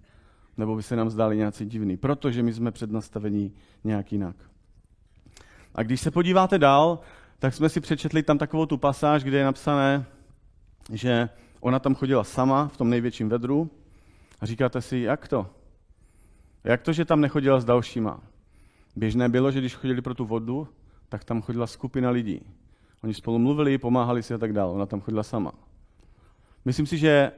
Nebo 0.57 0.75
by 0.75 0.83
se 0.83 0.95
nám 0.95 1.09
zdáli 1.09 1.37
nějací 1.37 1.65
divný, 1.65 1.97
protože 1.97 2.43
my 2.43 2.53
jsme 2.53 2.71
přednastavení 2.71 3.53
nějak 3.83 4.11
jinak. 4.11 4.35
A 5.75 5.83
když 5.83 6.01
se 6.01 6.11
podíváte 6.11 6.57
dál, 6.57 6.99
tak 7.39 7.53
jsme 7.53 7.69
si 7.69 7.81
přečetli 7.81 8.23
tam 8.23 8.37
takovou 8.37 8.65
tu 8.65 8.77
pasáž, 8.77 9.23
kde 9.23 9.37
je 9.37 9.45
napsané, 9.45 10.05
že 10.91 11.29
ona 11.59 11.79
tam 11.79 11.95
chodila 11.95 12.23
sama 12.23 12.67
v 12.67 12.77
tom 12.77 12.89
největším 12.89 13.29
vedru 13.29 13.69
a 14.39 14.45
říkáte 14.45 14.81
si, 14.81 14.97
jak 14.97 15.27
to? 15.27 15.47
Jak 16.63 16.81
to, 16.81 16.93
že 16.93 17.05
tam 17.05 17.21
nechodila 17.21 17.59
s 17.59 17.65
dalšíma? 17.65 18.19
Běžné 18.95 19.29
bylo, 19.29 19.51
že 19.51 19.59
když 19.59 19.75
chodili 19.75 20.01
pro 20.01 20.13
tu 20.13 20.25
vodu, 20.25 20.67
tak 21.09 21.23
tam 21.23 21.41
chodila 21.41 21.67
skupina 21.67 22.09
lidí. 22.09 22.41
Oni 23.03 23.13
spolu 23.13 23.39
mluvili, 23.39 23.77
pomáhali 23.77 24.23
si 24.23 24.33
a 24.33 24.37
tak 24.37 24.53
dále. 24.53 24.71
Ona 24.73 24.85
tam 24.85 25.01
chodila 25.01 25.23
sama. 25.23 25.51
Myslím 26.65 26.85
si, 26.85 26.97
že 26.97 27.31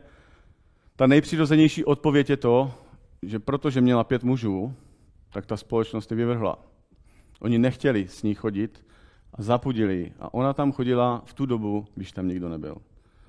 ta 0.95 1.07
nejpřirozenější 1.07 1.85
odpověď 1.85 2.29
je 2.29 2.37
to, 2.37 2.73
že 3.21 3.39
protože 3.39 3.81
měla 3.81 4.03
pět 4.03 4.23
mužů, 4.23 4.73
tak 5.31 5.45
ta 5.45 5.57
společnost 5.57 6.11
je 6.11 6.17
vyvrhla. 6.17 6.59
Oni 7.39 7.57
nechtěli 7.57 8.07
s 8.07 8.23
ní 8.23 8.33
chodit 8.33 8.85
a 9.33 9.43
zapudili 9.43 9.95
ji. 9.95 10.13
A 10.19 10.33
ona 10.33 10.53
tam 10.53 10.71
chodila 10.71 11.21
v 11.25 11.33
tu 11.33 11.45
dobu, 11.45 11.85
když 11.95 12.11
tam 12.11 12.27
nikdo 12.27 12.49
nebyl. 12.49 12.75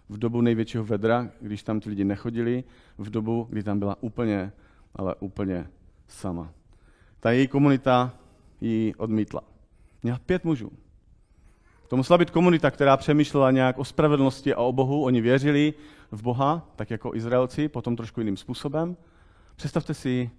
V 0.09 0.19
dobu 0.19 0.41
největšího 0.41 0.85
vedra, 0.85 1.29
když 1.41 1.63
tam 1.63 1.81
ty 1.81 1.91
lidi 1.91 2.05
nechodili, 2.05 2.65
v 2.99 3.11
dobu, 3.11 3.47
kdy 3.51 3.63
tam 3.63 3.79
byla 3.79 3.97
úplně, 4.01 4.53
ale 4.95 5.15
úplně 5.15 5.67
sama. 6.09 6.53
Ta 7.21 7.31
její 7.31 7.49
komunita 7.49 8.13
ji 8.61 8.95
odmítla. 8.95 9.41
Měla 10.03 10.19
pět 10.27 10.45
mužů. 10.45 10.73
To 11.89 11.97
musela 11.97 12.19
být 12.19 12.31
komunita, 12.31 12.71
která 12.71 12.97
přemýšlela 12.97 13.51
nějak 13.51 13.79
o 13.79 13.85
spravedlnosti 13.85 14.55
a 14.55 14.61
o 14.61 14.73
Bohu. 14.73 15.05
Oni 15.05 15.21
věřili 15.21 15.75
v 16.11 16.23
Boha, 16.23 16.69
tak 16.77 16.91
jako 16.91 17.15
Izraelci, 17.15 17.69
potom 17.69 17.97
trošku 17.97 18.21
jiným 18.21 18.37
způsobem. 18.37 18.97
Představte 19.61 19.95
si, 19.95 20.31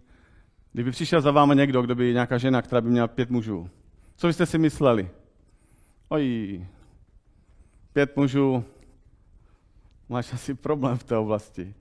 kdyby 0.74 0.92
přišel 0.92 1.22
za 1.22 1.32
váma 1.32 1.54
někdo, 1.54 1.82
kdo 1.82 1.96
by 1.96 2.14
nějaká 2.14 2.38
žena, 2.38 2.62
která 2.62 2.82
by 2.82 2.90
měla 2.90 3.08
pět 3.08 3.30
mužů. 3.30 3.70
Co 4.16 4.28
byste 4.28 4.46
si 4.46 4.58
mysleli? 4.58 5.10
Oj, 6.10 6.66
pět 7.94 8.18
mužů, 8.18 8.64
máš 10.10 10.34
asi 10.34 10.54
problém 10.54 10.98
v 10.98 11.04
té 11.04 11.18
oblasti. 11.18 11.74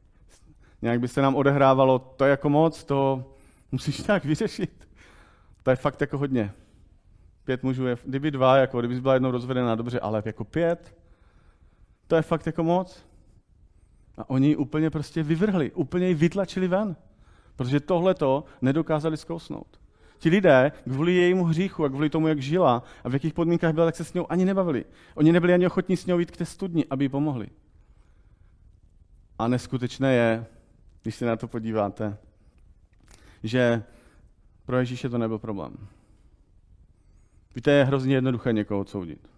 Nějak 0.82 1.00
by 1.00 1.08
se 1.08 1.22
nám 1.22 1.34
odehrávalo 1.36 1.98
to 1.98 2.24
jako 2.24 2.48
moc, 2.50 2.84
to 2.84 3.24
musíš 3.72 4.06
nějak 4.06 4.24
vyřešit. 4.24 4.88
To 5.62 5.70
je 5.70 5.76
fakt 5.76 6.00
jako 6.00 6.18
hodně. 6.18 6.52
Pět 7.44 7.62
mužů 7.62 7.86
je, 7.86 7.96
kdyby 8.04 8.30
dva, 8.30 8.56
jako 8.56 8.80
kdyby 8.80 9.00
byla 9.00 9.14
jednou 9.14 9.30
rozvedená, 9.30 9.74
dobře, 9.74 10.00
ale 10.00 10.22
jako 10.24 10.44
pět, 10.44 10.96
to 12.06 12.16
je 12.16 12.22
fakt 12.22 12.46
jako 12.46 12.64
moc. 12.64 13.06
A 14.16 14.30
oni 14.30 14.48
ji 14.48 14.56
úplně 14.56 14.90
prostě 14.90 15.22
vyvrhli, 15.22 15.70
úplně 15.72 16.08
ji 16.08 16.14
vytlačili 16.14 16.68
ven. 16.68 16.96
Protože 17.60 17.80
tohle 17.80 18.14
to 18.14 18.44
nedokázali 18.62 19.16
zkousnout. 19.16 19.80
Ti 20.18 20.28
lidé 20.28 20.72
kvůli 20.84 21.14
jejímu 21.14 21.44
hříchu 21.44 21.84
a 21.84 21.88
kvůli 21.88 22.10
tomu, 22.10 22.28
jak 22.28 22.42
žila 22.42 22.82
a 23.04 23.08
v 23.08 23.12
jakých 23.12 23.34
podmínkách 23.34 23.74
byla, 23.74 23.86
tak 23.86 23.96
se 23.96 24.04
s 24.04 24.14
ní 24.14 24.20
ani 24.28 24.44
nebavili. 24.44 24.84
Oni 25.14 25.32
nebyli 25.32 25.54
ani 25.54 25.66
ochotní 25.66 25.96
s 25.96 26.06
ní 26.06 26.18
jít 26.18 26.30
k 26.30 26.36
té 26.36 26.44
studni, 26.44 26.84
aby 26.90 27.04
jí 27.04 27.08
pomohli. 27.08 27.48
A 29.38 29.48
neskutečné 29.48 30.14
je, 30.14 30.46
když 31.02 31.14
se 31.14 31.26
na 31.26 31.36
to 31.36 31.48
podíváte, 31.48 32.16
že 33.42 33.82
pro 34.64 34.78
Ježíše 34.78 35.08
to 35.08 35.18
nebyl 35.18 35.38
problém. 35.38 35.76
Víte, 37.54 37.70
je 37.70 37.84
hrozně 37.84 38.14
jednoduché 38.14 38.52
někoho 38.52 38.80
odsoudit. 38.80 39.28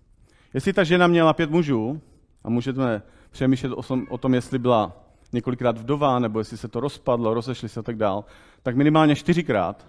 Jestli 0.55 0.73
ta 0.73 0.85
žena 0.85 1.07
měla 1.07 1.33
pět 1.33 1.50
mužů, 1.50 2.00
a 2.45 2.50
můžeme 2.50 3.02
přemýšlet 3.31 3.73
o 4.09 4.19
tom, 4.19 4.35
jestli 4.35 4.59
byla 4.59 5.01
několikrát 5.33 5.79
vdova, 5.79 6.19
nebo 6.19 6.39
jestli 6.39 6.57
se 6.57 6.69
to 6.69 6.81
rozpadlo, 6.81 7.35
rozešli 7.35 7.69
se 7.69 7.81
a 7.81 7.83
tak 7.83 7.97
dál, 7.97 8.25
tak 8.62 8.77
minimálně 8.77 9.17
čtyřikrát 9.17 9.87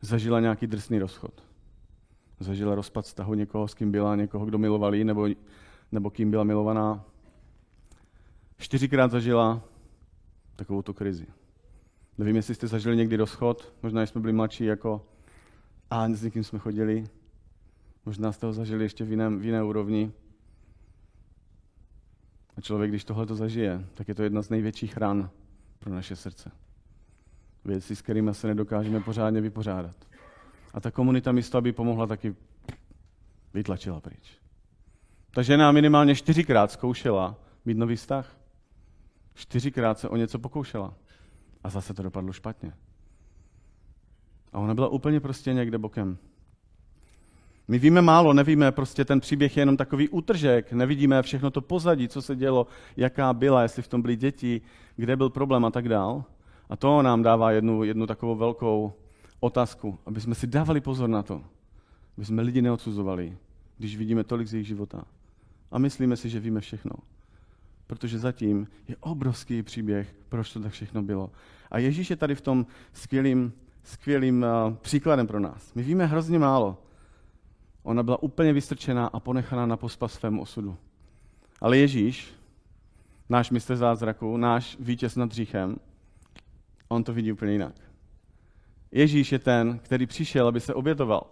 zažila 0.00 0.40
nějaký 0.40 0.66
drsný 0.66 0.98
rozchod. 0.98 1.42
Zažila 2.40 2.74
rozpad 2.74 3.04
vztahu 3.04 3.34
někoho, 3.34 3.68
s 3.68 3.74
kým 3.74 3.92
byla, 3.92 4.16
někoho, 4.16 4.46
kdo 4.46 4.58
miloval 4.58 4.94
jí, 4.94 5.04
nebo, 5.04 5.28
nebo 5.92 6.10
kým 6.10 6.30
byla 6.30 6.44
milovaná. 6.44 7.04
Čtyřikrát 8.58 9.10
zažila 9.10 9.60
takovou 10.56 10.82
tu 10.82 10.92
krizi. 10.92 11.26
Nevím, 12.18 12.36
jestli 12.36 12.54
jste 12.54 12.66
zažili 12.66 12.96
někdy 12.96 13.16
rozchod, 13.16 13.72
možná 13.82 14.02
jsme 14.02 14.20
byli 14.20 14.32
mladší 14.32 14.64
jako 14.64 15.06
a 15.90 16.08
s 16.08 16.22
někým 16.22 16.44
jsme 16.44 16.58
chodili, 16.58 17.04
možná 18.06 18.32
jste 18.32 18.46
ho 18.46 18.52
zažili 18.52 18.84
ještě 18.84 19.04
v, 19.04 19.10
jiném, 19.10 19.38
v 19.38 19.44
jiné 19.44 19.62
úrovni. 19.62 20.12
A 22.56 22.60
člověk, 22.60 22.90
když 22.90 23.04
tohle 23.04 23.26
to 23.26 23.34
zažije, 23.34 23.86
tak 23.94 24.08
je 24.08 24.14
to 24.14 24.22
jedna 24.22 24.42
z 24.42 24.50
největších 24.50 24.96
ran 24.96 25.30
pro 25.78 25.94
naše 25.94 26.16
srdce. 26.16 26.50
Věci, 27.64 27.96
s 27.96 28.02
kterými 28.02 28.34
se 28.34 28.46
nedokážeme 28.46 29.00
pořádně 29.00 29.40
vypořádat. 29.40 29.96
A 30.74 30.80
ta 30.80 30.90
komunita 30.90 31.32
místo, 31.32 31.58
aby 31.58 31.72
pomohla, 31.72 32.06
taky 32.06 32.34
vytlačila 33.54 34.00
pryč. 34.00 34.38
Ta 35.30 35.42
žena 35.42 35.72
minimálně 35.72 36.14
čtyřikrát 36.14 36.70
zkoušela 36.70 37.36
mít 37.64 37.78
nový 37.78 37.96
vztah. 37.96 38.36
Čtyřikrát 39.34 39.98
se 39.98 40.08
o 40.08 40.16
něco 40.16 40.38
pokoušela. 40.38 40.94
A 41.64 41.70
zase 41.70 41.94
to 41.94 42.02
dopadlo 42.02 42.32
špatně. 42.32 42.72
A 44.52 44.58
ona 44.58 44.74
byla 44.74 44.88
úplně 44.88 45.20
prostě 45.20 45.52
někde 45.52 45.78
bokem. 45.78 46.18
My 47.68 47.78
víme 47.78 48.02
málo, 48.02 48.32
nevíme, 48.32 48.72
prostě 48.72 49.04
ten 49.04 49.20
příběh 49.20 49.56
je 49.56 49.60
jenom 49.60 49.76
takový 49.76 50.08
útržek, 50.08 50.72
nevidíme 50.72 51.22
všechno 51.22 51.50
to 51.50 51.60
pozadí, 51.60 52.08
co 52.08 52.22
se 52.22 52.36
dělo, 52.36 52.66
jaká 52.96 53.32
byla, 53.32 53.62
jestli 53.62 53.82
v 53.82 53.88
tom 53.88 54.02
byly 54.02 54.16
děti, 54.16 54.60
kde 54.96 55.16
byl 55.16 55.30
problém 55.30 55.64
a 55.64 55.70
tak 55.70 55.88
dál. 55.88 56.24
A 56.68 56.76
to 56.76 57.02
nám 57.02 57.22
dává 57.22 57.50
jednu, 57.50 57.84
jednu 57.84 58.06
takovou 58.06 58.36
velkou 58.36 58.92
otázku, 59.40 59.98
aby 60.06 60.20
jsme 60.20 60.34
si 60.34 60.46
dávali 60.46 60.80
pozor 60.80 61.08
na 61.08 61.22
to, 61.22 61.42
aby 62.16 62.26
jsme 62.26 62.42
lidi 62.42 62.62
neodsuzovali, 62.62 63.36
když 63.78 63.96
vidíme 63.96 64.24
tolik 64.24 64.48
z 64.48 64.54
jejich 64.54 64.66
života. 64.66 65.04
A 65.72 65.78
myslíme 65.78 66.16
si, 66.16 66.28
že 66.28 66.40
víme 66.40 66.60
všechno. 66.60 66.92
Protože 67.86 68.18
zatím 68.18 68.68
je 68.88 68.96
obrovský 69.00 69.62
příběh, 69.62 70.14
proč 70.28 70.52
to 70.52 70.60
tak 70.60 70.72
všechno 70.72 71.02
bylo. 71.02 71.30
A 71.70 71.78
Ježíš 71.78 72.10
je 72.10 72.16
tady 72.16 72.34
v 72.34 72.40
tom 72.40 72.66
skvělým, 72.92 73.52
skvělým 73.84 74.42
uh, 74.66 74.74
příkladem 74.74 75.26
pro 75.26 75.40
nás. 75.40 75.74
My 75.74 75.82
víme 75.82 76.06
hrozně 76.06 76.38
málo. 76.38 76.78
Ona 77.82 78.02
byla 78.02 78.22
úplně 78.22 78.52
vystrčená 78.52 79.06
a 79.06 79.20
ponechaná 79.20 79.66
na 79.66 79.76
pospa 79.76 80.08
svému 80.08 80.42
osudu. 80.42 80.76
Ale 81.60 81.78
Ježíš, 81.78 82.34
náš 83.28 83.50
mistr 83.50 83.76
zázraku, 83.76 84.36
náš 84.36 84.76
vítěz 84.80 85.16
nad 85.16 85.30
hříchem, 85.30 85.76
on 86.88 87.04
to 87.04 87.12
vidí 87.12 87.32
úplně 87.32 87.52
jinak. 87.52 87.74
Ježíš 88.92 89.32
je 89.32 89.38
ten, 89.38 89.78
který 89.78 90.06
přišel, 90.06 90.46
aby 90.46 90.60
se 90.60 90.74
obětoval. 90.74 91.26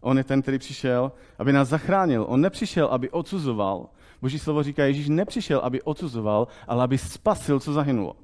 On 0.00 0.18
je 0.18 0.24
ten, 0.24 0.42
který 0.42 0.58
přišel, 0.58 1.12
aby 1.38 1.52
nás 1.52 1.68
zachránil. 1.68 2.24
On 2.28 2.40
nepřišel, 2.40 2.86
aby 2.86 3.10
odsuzoval. 3.10 3.88
Boží 4.22 4.38
slovo 4.38 4.62
říká, 4.62 4.84
Ježíš 4.84 5.08
nepřišel, 5.08 5.58
aby 5.58 5.82
odsuzoval, 5.82 6.48
ale 6.68 6.84
aby 6.84 6.98
spasil, 6.98 7.60
co 7.60 7.72
zahynulo. 7.72 8.16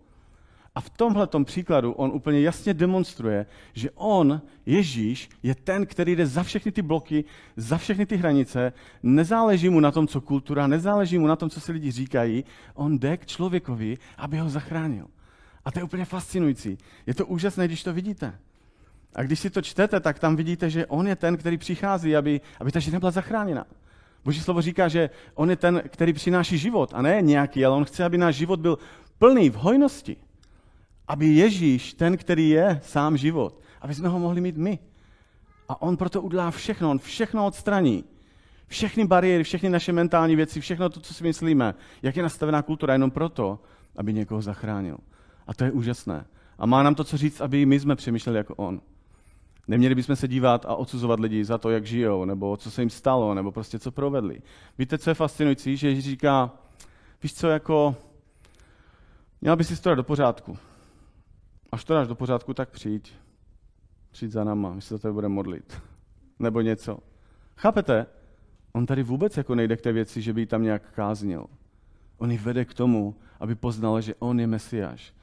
A 0.74 0.80
v 0.80 0.90
tomhle 0.90 1.28
příkladu 1.44 1.92
on 1.92 2.10
úplně 2.14 2.40
jasně 2.40 2.74
demonstruje, 2.74 3.46
že 3.72 3.90
on, 3.94 4.42
Ježíš, 4.66 5.28
je 5.42 5.54
ten, 5.54 5.86
který 5.86 6.16
jde 6.16 6.26
za 6.26 6.42
všechny 6.42 6.72
ty 6.72 6.82
bloky, 6.82 7.24
za 7.56 7.78
všechny 7.78 8.06
ty 8.06 8.16
hranice, 8.16 8.72
nezáleží 9.02 9.68
mu 9.68 9.80
na 9.80 9.90
tom, 9.90 10.06
co 10.06 10.20
kultura, 10.20 10.66
nezáleží 10.66 11.18
mu 11.18 11.26
na 11.26 11.36
tom, 11.36 11.50
co 11.50 11.60
si 11.60 11.72
lidi 11.72 11.90
říkají, 11.90 12.44
on 12.74 12.98
jde 12.98 13.16
k 13.16 13.26
člověkovi, 13.26 13.98
aby 14.18 14.38
ho 14.38 14.48
zachránil. 14.48 15.06
A 15.64 15.72
to 15.72 15.78
je 15.78 15.82
úplně 15.82 16.04
fascinující. 16.04 16.78
Je 17.06 17.14
to 17.14 17.26
úžasné, 17.26 17.66
když 17.66 17.82
to 17.82 17.92
vidíte. 17.92 18.38
A 19.14 19.22
když 19.22 19.40
si 19.40 19.50
to 19.50 19.62
čtete, 19.62 20.00
tak 20.00 20.18
tam 20.18 20.36
vidíte, 20.36 20.70
že 20.70 20.86
on 20.86 21.08
je 21.08 21.16
ten, 21.16 21.36
který 21.36 21.58
přichází, 21.58 22.16
aby, 22.16 22.40
aby 22.60 22.72
ta 22.72 22.80
žena 22.80 22.98
byla 22.98 23.10
zachráněna. 23.10 23.64
Boží 24.24 24.40
slovo 24.40 24.62
říká, 24.62 24.88
že 24.88 25.10
on 25.34 25.50
je 25.50 25.56
ten, 25.56 25.82
který 25.88 26.12
přináší 26.12 26.58
život, 26.58 26.90
a 26.94 27.02
ne 27.02 27.22
nějaký, 27.22 27.64
ale 27.64 27.76
on 27.76 27.84
chce, 27.84 28.04
aby 28.04 28.18
náš 28.18 28.36
život 28.36 28.60
byl 28.60 28.78
plný 29.18 29.50
v 29.50 29.54
hojnosti. 29.54 30.16
Aby 31.08 31.26
Ježíš, 31.26 31.94
ten, 31.94 32.16
který 32.16 32.48
je 32.48 32.80
sám 32.82 33.16
život, 33.16 33.60
aby 33.80 33.94
jsme 33.94 34.08
ho 34.08 34.18
mohli 34.18 34.40
mít 34.40 34.56
my. 34.56 34.78
A 35.68 35.82
on 35.82 35.96
proto 35.96 36.22
udělá 36.22 36.50
všechno, 36.50 36.90
on 36.90 36.98
všechno 36.98 37.46
odstraní. 37.46 38.04
Všechny 38.66 39.06
bariéry, 39.06 39.44
všechny 39.44 39.70
naše 39.70 39.92
mentální 39.92 40.36
věci, 40.36 40.60
všechno 40.60 40.88
to, 40.88 41.00
co 41.00 41.14
si 41.14 41.24
myslíme, 41.24 41.74
jak 42.02 42.16
je 42.16 42.22
nastavená 42.22 42.62
kultura, 42.62 42.92
jenom 42.92 43.10
proto, 43.10 43.58
aby 43.96 44.12
někoho 44.12 44.42
zachránil. 44.42 44.98
A 45.46 45.54
to 45.54 45.64
je 45.64 45.72
úžasné. 45.72 46.24
A 46.58 46.66
má 46.66 46.82
nám 46.82 46.94
to 46.94 47.04
co 47.04 47.16
říct, 47.16 47.40
aby 47.40 47.66
my 47.66 47.80
jsme 47.80 47.96
přemýšleli 47.96 48.38
jako 48.38 48.54
on. 48.54 48.80
Neměli 49.68 49.94
bychom 49.94 50.16
se 50.16 50.28
dívat 50.28 50.64
a 50.66 50.74
odsuzovat 50.74 51.20
lidi 51.20 51.44
za 51.44 51.58
to, 51.58 51.70
jak 51.70 51.86
žijou, 51.86 52.24
nebo 52.24 52.56
co 52.56 52.70
se 52.70 52.82
jim 52.82 52.90
stalo, 52.90 53.34
nebo 53.34 53.52
prostě 53.52 53.78
co 53.78 53.92
provedli. 53.92 54.42
Víte, 54.78 54.98
co 54.98 55.10
je 55.10 55.14
fascinující? 55.14 55.76
Že 55.76 55.88
Ježíš 55.88 56.04
říká, 56.04 56.50
víš 57.22 57.34
co, 57.34 57.48
jako, 57.48 57.96
měl 59.40 59.56
bys 59.56 59.68
si 59.68 59.82
to 59.82 59.94
do 59.94 60.02
pořádku. 60.02 60.58
Až 61.72 61.84
to 61.84 61.94
dáš 61.94 62.08
do 62.08 62.14
pořádku, 62.14 62.54
tak 62.54 62.70
přijď. 62.70 63.12
Přijď 64.10 64.32
za 64.32 64.44
náma, 64.44 64.74
my 64.74 64.82
se 64.82 64.94
za 64.94 64.98
tebe 64.98 65.12
budeme 65.12 65.34
modlit. 65.34 65.82
Nebo 66.38 66.60
něco. 66.60 66.98
Chápete? 67.56 68.06
On 68.72 68.86
tady 68.86 69.02
vůbec 69.02 69.36
jako 69.36 69.54
nejde 69.54 69.76
k 69.76 69.80
té 69.80 69.92
věci, 69.92 70.22
že 70.22 70.32
by 70.32 70.40
ji 70.40 70.46
tam 70.46 70.62
nějak 70.62 70.94
káznil. 70.94 71.46
On 72.18 72.30
ji 72.30 72.38
vede 72.38 72.64
k 72.64 72.74
tomu, 72.74 73.16
aby 73.40 73.54
poznal, 73.54 74.00
že 74.00 74.14
on 74.14 74.40
je 74.40 74.46
Mesiáš. 74.46 75.14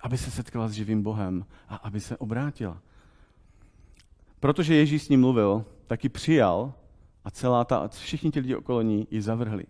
Aby 0.00 0.18
se 0.18 0.30
setkala 0.30 0.68
s 0.68 0.72
živým 0.72 1.02
Bohem 1.02 1.46
a 1.68 1.76
aby 1.76 2.00
se 2.00 2.16
obrátila. 2.16 2.82
Protože 4.40 4.74
Ježíš 4.74 5.02
s 5.02 5.08
ním 5.08 5.20
mluvil, 5.20 5.64
tak 5.86 6.04
ji 6.04 6.10
přijal 6.10 6.74
a 7.24 7.30
celá 7.30 7.64
ta, 7.64 7.88
všichni 7.88 8.30
ti 8.30 8.40
lidi 8.40 8.56
okolo 8.56 8.82
ní 8.82 9.08
ji 9.10 9.22
zavrhli. 9.22 9.64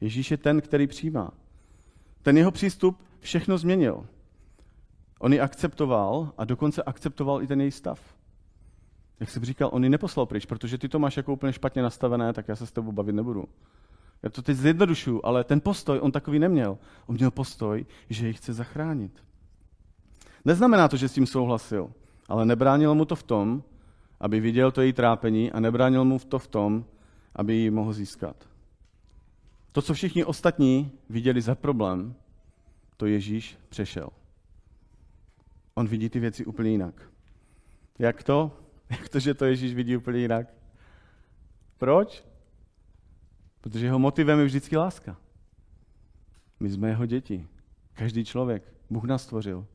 Ježíš 0.00 0.30
je 0.30 0.36
ten, 0.36 0.60
který 0.60 0.86
přijímá. 0.86 1.30
Ten 2.22 2.36
jeho 2.36 2.50
přístup 2.50 3.02
všechno 3.20 3.58
změnil. 3.58 4.06
On 5.18 5.32
ji 5.32 5.40
akceptoval 5.40 6.32
a 6.38 6.44
dokonce 6.44 6.82
akceptoval 6.82 7.42
i 7.42 7.46
ten 7.46 7.60
její 7.60 7.70
stav. 7.70 8.00
Jak 9.20 9.30
jsem 9.30 9.44
říkal, 9.44 9.70
on 9.72 9.84
ji 9.84 9.90
neposlal 9.90 10.26
pryč, 10.26 10.46
protože 10.46 10.78
ty 10.78 10.88
to 10.88 10.98
máš 10.98 11.16
jako 11.16 11.32
úplně 11.32 11.52
špatně 11.52 11.82
nastavené, 11.82 12.32
tak 12.32 12.48
já 12.48 12.56
se 12.56 12.66
s 12.66 12.72
tebou 12.72 12.92
bavit 12.92 13.12
nebudu. 13.12 13.44
Já 14.22 14.30
to 14.30 14.42
teď 14.42 14.56
zjednodušu, 14.56 15.26
ale 15.26 15.44
ten 15.44 15.60
postoj 15.60 15.98
on 16.02 16.12
takový 16.12 16.38
neměl. 16.38 16.78
On 17.06 17.14
měl 17.14 17.30
postoj, 17.30 17.86
že 18.10 18.26
ji 18.26 18.32
chce 18.32 18.52
zachránit. 18.52 19.24
Neznamená 20.44 20.88
to, 20.88 20.96
že 20.96 21.08
s 21.08 21.12
tím 21.12 21.26
souhlasil, 21.26 21.92
ale 22.28 22.46
nebránilo 22.46 22.94
mu 22.94 23.04
to 23.04 23.16
v 23.16 23.22
tom, 23.22 23.62
aby 24.20 24.40
viděl 24.40 24.70
to 24.70 24.82
její 24.82 24.92
trápení 24.92 25.52
a 25.52 25.60
nebránil 25.60 26.04
mu 26.04 26.18
to 26.18 26.38
v 26.38 26.48
tom, 26.48 26.84
aby 27.36 27.54
ji 27.54 27.70
mohl 27.70 27.92
získat. 27.92 28.36
To, 29.72 29.82
co 29.82 29.94
všichni 29.94 30.24
ostatní 30.24 30.92
viděli 31.10 31.40
za 31.40 31.54
problém, 31.54 32.14
to 32.96 33.06
Ježíš 33.06 33.58
přešel. 33.68 34.08
On 35.78 35.88
vidí 35.88 36.08
ty 36.08 36.20
věci 36.20 36.44
úplně 36.44 36.70
jinak. 36.70 37.10
Jak 37.98 38.22
to? 38.22 38.60
Jak 38.90 39.08
to, 39.08 39.18
že 39.18 39.34
to 39.34 39.44
Ježíš 39.44 39.74
vidí 39.74 39.96
úplně 39.96 40.18
jinak? 40.18 40.54
Proč? 41.76 42.24
Protože 43.60 43.86
jeho 43.86 43.98
motivem 43.98 44.38
je 44.38 44.44
vždycky 44.44 44.76
láska. 44.76 45.16
My 46.60 46.70
jsme 46.70 46.88
jeho 46.88 47.06
děti. 47.06 47.46
Každý 47.92 48.24
člověk. 48.24 48.72
Bůh 48.90 49.04
nás 49.04 49.22
stvořil. 49.22 49.66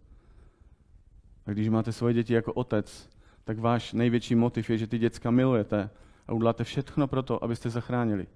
A 1.45 1.51
když 1.51 1.69
máte 1.69 1.91
svoje 1.91 2.13
děti 2.13 2.33
jako 2.33 2.53
otec, 2.53 3.09
tak 3.43 3.59
váš 3.59 3.93
největší 3.93 4.35
motiv 4.35 4.69
je, 4.69 4.77
že 4.77 4.87
ty 4.87 4.97
děcka 4.97 5.31
milujete 5.31 5.89
a 6.27 6.33
uděláte 6.33 6.63
všechno 6.63 7.07
pro 7.07 7.23
to, 7.23 7.43
abyste 7.43 7.69
zachránili. 7.69 8.27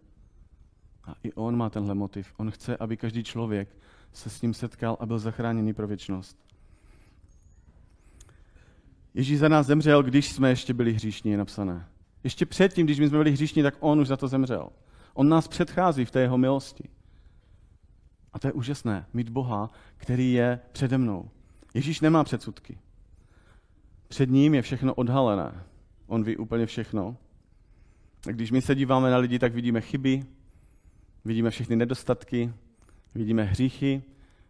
A 1.04 1.16
i 1.24 1.34
on 1.34 1.58
má 1.58 1.70
tenhle 1.70 1.96
motiv. 1.96 2.34
On 2.38 2.52
chce, 2.52 2.78
aby 2.78 2.98
každý 2.98 3.24
člověk 3.24 3.70
se 4.14 4.30
s 4.30 4.42
ním 4.42 4.54
setkal 4.54 4.98
a 5.00 5.06
byl 5.06 5.20
zachráněný 5.20 5.74
pro 5.74 5.88
věčnost. 5.88 6.47
Ježíš 9.14 9.40
za 9.40 9.50
nás 9.50 9.68
zemřel, 9.68 10.04
když 10.04 10.32
jsme 10.32 10.50
ještě 10.50 10.74
byli 10.74 10.94
hříšní, 10.94 11.32
je 11.32 11.38
napsané. 11.38 11.88
Ještě 12.24 12.46
předtím, 12.46 12.86
když 12.86 13.00
my 13.00 13.08
jsme 13.08 13.18
byli 13.18 13.32
hříšní, 13.32 13.64
tak 13.64 13.76
on 13.80 14.00
už 14.00 14.08
za 14.08 14.18
to 14.18 14.28
zemřel. 14.28 14.70
On 15.14 15.30
nás 15.30 15.48
předchází 15.48 16.06
v 16.06 16.12
té 16.12 16.22
jeho 16.22 16.38
milosti. 16.38 16.84
A 18.34 18.40
to 18.40 18.48
je 18.48 18.54
úžasné, 18.54 19.06
mít 19.14 19.30
Boha, 19.30 19.70
který 19.98 20.34
je 20.34 20.60
přede 20.72 20.98
mnou. 20.98 21.30
Ježíš 21.74 22.02
nemá 22.02 22.24
předsudky. 22.24 22.78
Před 24.08 24.30
ním 24.30 24.54
je 24.54 24.62
všechno 24.62 24.94
odhalené. 24.94 25.64
On 26.08 26.24
ví 26.24 26.38
úplně 26.38 26.66
všechno. 26.66 27.18
A 28.28 28.32
když 28.32 28.52
my 28.52 28.62
se 28.62 28.76
díváme 28.76 29.12
na 29.12 29.18
lidi, 29.18 29.40
tak 29.40 29.54
vidíme 29.54 29.82
chyby, 29.82 30.26
vidíme 31.26 31.50
všechny 31.50 31.76
nedostatky, 31.76 32.54
vidíme 33.16 33.44
hříchy. 33.44 34.04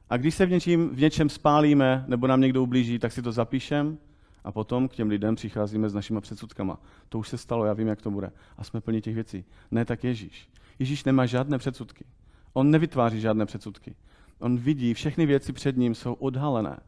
A 0.09 0.17
když 0.17 0.35
se 0.35 0.45
v 0.45 0.49
něčím, 0.49 0.89
v 0.89 0.99
něčem 0.99 1.29
spálíme 1.29 2.05
nebo 2.07 2.27
nám 2.27 2.41
někdo 2.41 2.63
ublíží, 2.63 2.99
tak 2.99 3.11
si 3.11 3.21
to 3.21 3.31
zapíšem 3.31 3.97
a 4.47 4.51
potom 4.51 4.87
k 4.87 4.93
těm 4.93 5.09
lidem 5.09 5.35
přicházíme 5.35 5.89
s 5.89 5.93
našimi 5.93 6.21
předsudkama. 6.21 6.79
To 7.09 7.19
už 7.19 7.29
se 7.29 7.37
stalo, 7.37 7.65
já 7.65 7.73
vím, 7.73 7.87
jak 7.87 8.01
to 8.01 8.11
bude. 8.11 8.31
A 8.57 8.63
jsme 8.63 8.81
plní 8.81 9.01
těch 9.01 9.15
věcí. 9.15 9.45
Ne 9.71 9.85
tak 9.85 10.03
Ježíš. 10.03 10.49
Ježíš 10.79 11.03
nemá 11.03 11.25
žádné 11.25 11.57
předsudky. 11.57 12.05
On 12.53 12.71
nevytváří 12.71 13.21
žádné 13.21 13.45
předsudky. 13.45 13.95
On 14.39 14.57
vidí, 14.57 14.93
všechny 14.93 15.25
věci 15.25 15.53
před 15.53 15.77
ním 15.77 15.95
jsou 15.95 16.13
odhalené 16.13 16.79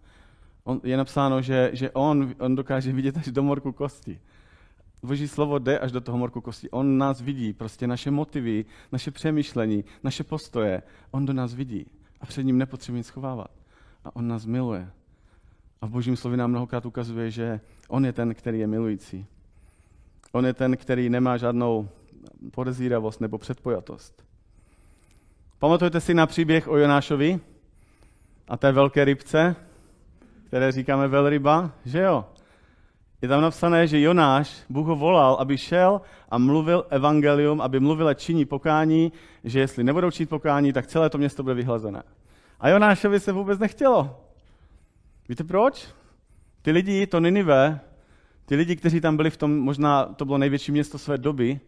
on, 0.69 0.81
je 0.83 0.97
napsáno, 0.97 1.41
že, 1.41 1.69
že 1.73 1.91
on, 1.91 2.35
on 2.39 2.55
dokáže 2.55 2.93
vidět 2.93 3.17
až 3.17 3.27
do 3.27 3.43
morku 3.43 3.71
kosti. 3.71 4.19
Boží 5.03 5.27
slovo 5.27 5.59
jde 5.59 5.79
až 5.79 5.91
do 5.91 6.01
toho 6.01 6.17
morku 6.17 6.41
kosti. 6.41 6.69
On 6.69 6.97
nás 6.97 7.21
vidí, 7.21 7.53
prostě 7.53 7.87
naše 7.87 8.11
motivy, 8.11 8.65
naše 8.91 9.11
přemýšlení, 9.11 9.83
naše 10.03 10.23
postoje. 10.23 10.81
On 11.11 11.25
do 11.25 11.33
nás 11.33 11.53
vidí 11.53 11.85
a 12.21 12.25
před 12.25 12.43
ním 12.43 12.57
nepotřebuje 12.57 13.03
schovávat. 13.03 13.51
A 14.05 14.15
on 14.15 14.27
nás 14.27 14.45
miluje. 14.45 14.91
A 15.81 15.85
v 15.85 15.89
božím 15.89 16.15
slově 16.15 16.37
nám 16.37 16.49
mnohokrát 16.51 16.85
ukazuje, 16.85 17.31
že 17.31 17.59
on 17.87 18.05
je 18.05 18.13
ten, 18.13 18.35
který 18.35 18.59
je 18.59 18.67
milující. 18.67 19.25
On 20.31 20.45
je 20.45 20.53
ten, 20.53 20.77
který 20.77 21.09
nemá 21.09 21.37
žádnou 21.37 21.89
podezíravost 22.51 23.21
nebo 23.21 23.37
předpojatost. 23.37 24.23
Pamatujete 25.59 26.01
si 26.01 26.13
na 26.13 26.27
příběh 26.27 26.67
o 26.67 26.77
Jonášovi 26.77 27.39
a 28.47 28.57
té 28.57 28.71
velké 28.71 29.05
rybce, 29.05 29.55
které 30.47 30.71
říkáme 30.71 31.07
velryba, 31.07 31.71
že 31.85 31.99
jo? 31.99 32.25
Je 33.21 33.27
tam 33.27 33.41
napsané, 33.41 33.87
že 33.87 34.01
Jonáš, 34.01 34.63
Bůh 34.69 34.87
ho 34.87 34.95
volal, 34.95 35.33
aby 35.33 35.57
šel 35.57 36.01
a 36.29 36.37
mluvil 36.37 36.85
evangelium, 36.89 37.61
aby 37.61 37.79
mluvil 37.79 38.07
a 38.07 38.13
činí 38.13 38.45
pokání, 38.45 39.11
že 39.43 39.59
jestli 39.59 39.83
nebudou 39.83 40.11
činit 40.11 40.29
pokání, 40.29 40.73
tak 40.73 40.87
celé 40.87 41.09
to 41.09 41.17
město 41.17 41.43
bude 41.43 41.55
vyhlazené. 41.55 42.03
A 42.59 42.69
Jonášovi 42.69 43.19
se 43.19 43.31
vůbec 43.31 43.59
nechtělo. 43.59 44.28
Víte 45.29 45.43
proč? 45.43 45.87
Ty 46.61 46.71
lidi, 46.71 47.07
to 47.07 47.19
Ninive, 47.19 47.79
ty 48.45 48.55
lidi, 48.55 48.75
kteří 48.75 49.01
tam 49.01 49.17
byli 49.17 49.29
v 49.29 49.37
tom, 49.37 49.59
možná 49.59 50.05
to 50.05 50.25
bylo 50.25 50.37
největší 50.37 50.71
město 50.71 50.97
své 50.97 51.17
doby, 51.17 51.59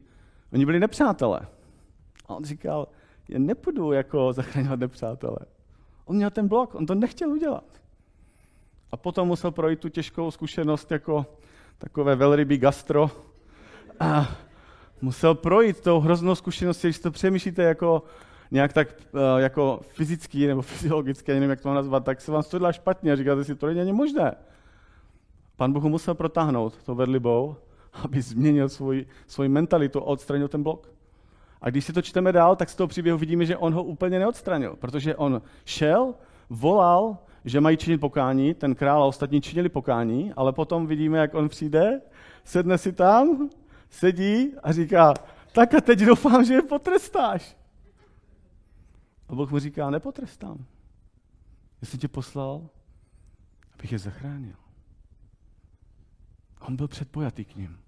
oni 0.54 0.66
byli 0.66 0.80
nepřátelé. 0.80 1.40
A 2.26 2.36
on 2.36 2.44
říkal, 2.44 2.88
já 3.30 3.40
nepůjdu 3.40 3.92
jako 3.92 4.34
zachraňovat 4.34 4.80
nepřátelé. 4.80 5.38
On 6.06 6.16
měl 6.16 6.30
ten 6.30 6.48
blok, 6.48 6.76
on 6.76 6.86
to 6.86 6.96
nechtěl 6.96 7.32
udělat. 7.32 7.82
A 8.92 8.98
potom 8.98 9.28
musel 9.28 9.52
projít 9.52 9.80
tu 9.80 9.90
těžkou 9.90 10.32
zkušenost 10.32 10.92
jako 10.92 11.26
takové 11.78 12.16
velryby 12.16 12.58
gastro. 12.58 13.12
A 14.00 14.36
musel 15.02 15.36
projít 15.36 15.82
tou 15.82 16.00
hroznou 16.00 16.36
zkušeností, 16.36 16.88
když 16.88 17.00
to 17.00 17.12
přemýšlíte 17.12 17.64
jako 17.64 18.04
nějak 18.52 18.74
tak 18.74 18.88
eh, 18.92 19.42
jako 19.42 19.80
fyzický 19.88 20.48
nebo 20.48 20.62
fyziologický, 20.72 21.32
nevím, 21.32 21.50
jak 21.50 21.62
to 21.62 21.74
nazvat, 21.74 22.04
tak 22.04 22.22
se 22.22 22.32
vám 22.32 22.44
to 22.44 22.60
dělá 22.60 22.72
špatně 22.72 23.12
a 23.12 23.16
říkáte 23.16 23.44
si, 23.44 23.56
to 23.56 23.68
není 23.68 23.94
možné. 23.94 24.36
Pan 25.56 25.74
Bůh 25.74 25.84
musel 25.84 26.16
protáhnout 26.16 26.84
to 26.84 26.96
vedlibou, 26.96 27.56
aby 27.94 28.22
změnil 28.22 28.70
svůj, 28.70 29.06
svůj 29.28 29.48
mentalitu 29.48 30.00
a 30.00 30.04
odstranil 30.04 30.48
ten 30.48 30.64
blok. 30.64 30.90
A 31.62 31.70
když 31.70 31.86
si 31.86 31.94
to 31.94 32.02
čteme 32.02 32.32
dál, 32.32 32.56
tak 32.56 32.70
z 32.70 32.76
toho 32.76 32.88
příběhu 32.88 33.18
vidíme, 33.18 33.46
že 33.46 33.58
on 33.58 33.74
ho 33.74 33.84
úplně 33.84 34.20
neodstranil, 34.20 34.76
protože 34.80 35.16
on 35.16 35.42
šel, 35.66 36.14
volal, 36.50 37.18
že 37.46 37.62
mají 37.62 37.78
činit 37.78 37.98
pokání, 37.98 38.54
ten 38.54 38.76
král 38.76 39.04
a 39.04 39.06
ostatní 39.06 39.42
činili 39.42 39.70
pokání, 39.70 40.34
ale 40.36 40.54
potom 40.54 40.88
vidíme, 40.88 41.18
jak 41.18 41.34
on 41.34 41.50
přijde, 41.50 42.02
sedne 42.44 42.78
si 42.78 42.92
tam, 42.92 43.50
sedí 43.90 44.54
a 44.64 44.72
říká, 44.72 45.14
tak 45.52 45.74
a 45.74 45.82
teď 45.82 46.00
doufám, 46.00 46.46
že 46.46 46.54
je 46.54 46.62
potrestáš. 46.62 47.61
A 49.32 49.36
Bůh 49.36 49.52
mu 49.52 49.60
říká, 49.60 49.90
nepotrestám. 49.90 50.66
Já 51.82 51.88
jsem 51.88 52.00
tě 52.00 52.08
poslal, 52.08 52.70
abych 53.74 53.92
je 53.92 54.00
zachránil. 54.00 54.56
On 56.60 56.76
byl 56.76 56.88
předpojatý 56.88 57.46
k 57.46 57.56
ním. 57.56 57.80